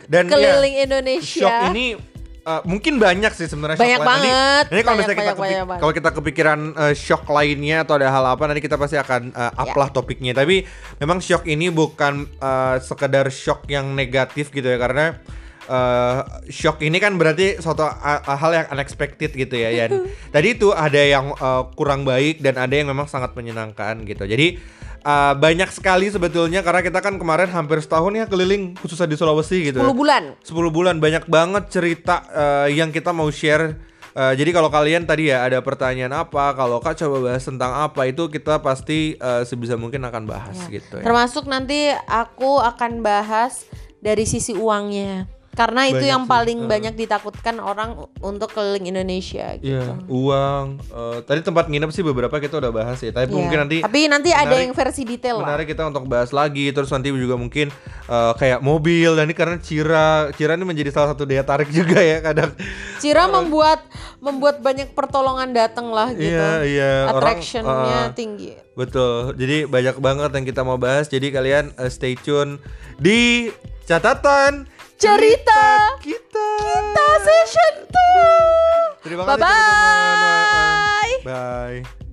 Dan 0.04 0.28
keliling 0.28 0.76
ya, 0.76 0.84
Indonesia. 0.84 1.48
shock 1.48 1.72
ini 1.72 1.96
eh, 2.44 2.62
mungkin 2.64 2.96
banyak 2.96 3.32
sih 3.32 3.44
sebenarnya 3.44 3.76
Banyak 3.76 3.96
shock 3.96 4.06
banget. 4.06 4.64
Nanti, 4.68 4.82
kalau 4.82 4.96
misalnya 4.96 5.18
kita 5.18 5.34
banyak, 5.34 5.64
banyak 5.64 5.80
kalau 5.80 5.92
kita 5.92 6.10
kepikiran 6.12 6.58
eh, 6.74 6.94
shock 6.94 7.24
lainnya 7.26 7.76
atau 7.82 7.94
ada 7.96 8.08
hal 8.08 8.24
apa 8.28 8.42
nanti 8.44 8.60
kita 8.60 8.76
pasti 8.76 8.94
akan 8.94 9.22
eh, 9.30 9.52
up 9.56 9.66
Ya. 9.66 9.74
lah 9.74 9.88
topiknya. 9.88 10.32
Tapi 10.32 10.62
memang 10.96 11.18
shock 11.18 11.44
ini 11.44 11.68
bukan 11.68 12.28
eh, 12.28 12.76
sekedar 12.78 13.26
shock 13.28 13.64
yang 13.66 13.92
negatif 13.92 14.48
gitu 14.48 14.64
ya 14.64 14.76
karena 14.76 15.16
eh, 15.64 16.18
shock 16.48 16.80
ini 16.80 17.00
kan 17.00 17.16
berarti 17.16 17.56
suatu 17.58 17.88
hal 18.24 18.50
yang 18.52 18.66
unexpected 18.70 19.32
gitu 19.32 19.56
ya 19.56 19.72
Yan. 19.72 20.04
Tadi 20.34 20.48
itu 20.52 20.70
ada 20.70 21.00
yang 21.00 21.32
eh, 21.32 21.62
kurang 21.72 22.04
baik 22.04 22.38
dan 22.38 22.60
ada 22.60 22.74
yang 22.76 22.92
memang 22.92 23.08
sangat 23.08 23.32
menyenangkan 23.32 24.04
gitu. 24.04 24.24
Jadi 24.24 24.60
eh, 25.04 25.34
banyak 25.36 25.70
sekali 25.70 26.08
sebetulnya 26.08 26.64
karena 26.64 26.80
kita 26.80 27.04
kan 27.04 27.20
kemarin 27.20 27.52
hampir 27.52 27.78
setahun 27.84 28.10
ya 28.16 28.24
keliling 28.24 28.74
khususnya 28.80 29.06
di 29.06 29.16
Sulawesi 29.20 29.70
gitu. 29.70 29.78
10 29.78 29.92
bulan. 29.92 30.22
10 30.40 30.50
bulan 30.72 30.96
banyak 30.98 31.28
banget 31.28 31.64
cerita 31.68 32.24
eh, 32.32 32.74
yang 32.74 32.88
kita 32.88 33.12
mau 33.12 33.28
share. 33.28 33.76
Eh, 34.14 34.34
jadi 34.38 34.50
kalau 34.54 34.70
kalian 34.70 35.04
tadi 35.04 35.28
ya 35.34 35.42
ada 35.42 35.58
pertanyaan 35.58 36.14
apa, 36.14 36.54
kalau 36.54 36.78
Kak 36.78 36.94
coba 37.02 37.34
bahas 37.34 37.42
tentang 37.42 37.74
apa 37.74 38.06
itu 38.06 38.30
kita 38.30 38.62
pasti 38.62 39.18
eh, 39.18 39.42
sebisa 39.42 39.74
mungkin 39.74 40.06
akan 40.06 40.24
bahas 40.24 40.56
gitu 40.70 41.02
ya. 41.02 41.04
Termasuk 41.04 41.50
nanti 41.50 41.90
aku 42.06 42.62
akan 42.62 43.02
bahas 43.02 43.66
dari 43.98 44.22
sisi 44.24 44.54
uangnya. 44.54 45.26
Karena 45.54 45.86
itu 45.86 46.02
Banyak 46.02 46.10
yang 46.10 46.24
sih, 46.26 46.30
paling 46.30 46.58
uh. 46.60 46.68
banyak 46.68 46.94
ditakutkan 46.94 47.56
orang 47.56 47.90
untuk 48.18 48.50
keliling 48.50 48.90
Indonesia 48.90 49.54
gitu. 49.56 49.70
Iya, 49.70 50.02
uang. 50.04 50.66
eh, 50.82 51.18
tadi 51.22 51.40
tempat 51.40 51.70
nginep 51.70 51.90
sih 51.90 52.02
beberapa 52.02 52.36
kita 52.36 52.58
udah 52.58 52.70
bahas 52.70 52.98
ya. 52.98 53.14
Tapi 53.14 53.30
Iya. 53.30 53.36
mungkin 53.38 53.58
nanti 53.62 53.76
Tapi 53.80 54.00
nanti 54.06 54.30
ada 54.30 54.44
menarik- 54.44 54.60
yang 54.60 54.74
versi 54.74 55.02
detail 55.02 55.38
lah. 55.38 55.46
menarik 55.46 55.66
kita 55.66 55.86
untuk 55.86 56.04
bahas 56.04 56.28
lagi. 56.28 56.68
Terus 56.68 56.90
nanti 56.90 57.08
juga 57.08 57.34
mungkin 57.34 57.70
eh, 58.04 58.32
kayak 58.34 58.60
mobil 58.60 59.14
dan 59.14 59.24
ini 59.24 59.32
karena 59.32 59.56
Cira, 59.56 60.08
Cira 60.34 60.52
ini 60.52 60.66
menjadi 60.66 60.90
salah 60.90 61.14
satu 61.14 61.22
daya 61.22 61.40
tarik 61.40 61.70
juga 61.70 61.98
ya 61.98 62.18
kadang. 62.18 62.50
Cira 62.98 63.24
membuat 63.24 63.86
membuat 64.18 64.58
banyak 64.58 64.90
pertolongan 64.92 65.52
datang 65.52 65.88
lah 65.88 66.10
gitu. 66.10 66.34
Iya, 66.34 66.50
iya. 66.64 66.92
Attraction-nya 67.08 68.00
eh, 68.02 68.12
tinggi. 68.12 68.50
Betul. 68.74 69.32
Jadi 69.34 69.64
banyak 69.64 69.96
banget 69.98 70.30
yang 70.32 70.44
kita 70.44 70.60
mau 70.60 70.76
bahas. 70.76 71.06
Jadi 71.06 71.30
kalian 71.30 71.70
eh, 71.72 71.88
stay 71.88 72.16
tune 72.16 72.58
di 72.96 73.52
catatan 73.84 74.66
Cerita 74.96 75.62
kita. 76.00 76.46
Kita 76.64 77.06
session 77.20 77.74
2. 77.90 79.04
Terima 79.04 79.22
kasih 79.26 79.40
Bye-bye. 79.42 81.12
teman-teman. 81.24 81.82
Bye. 81.84 82.03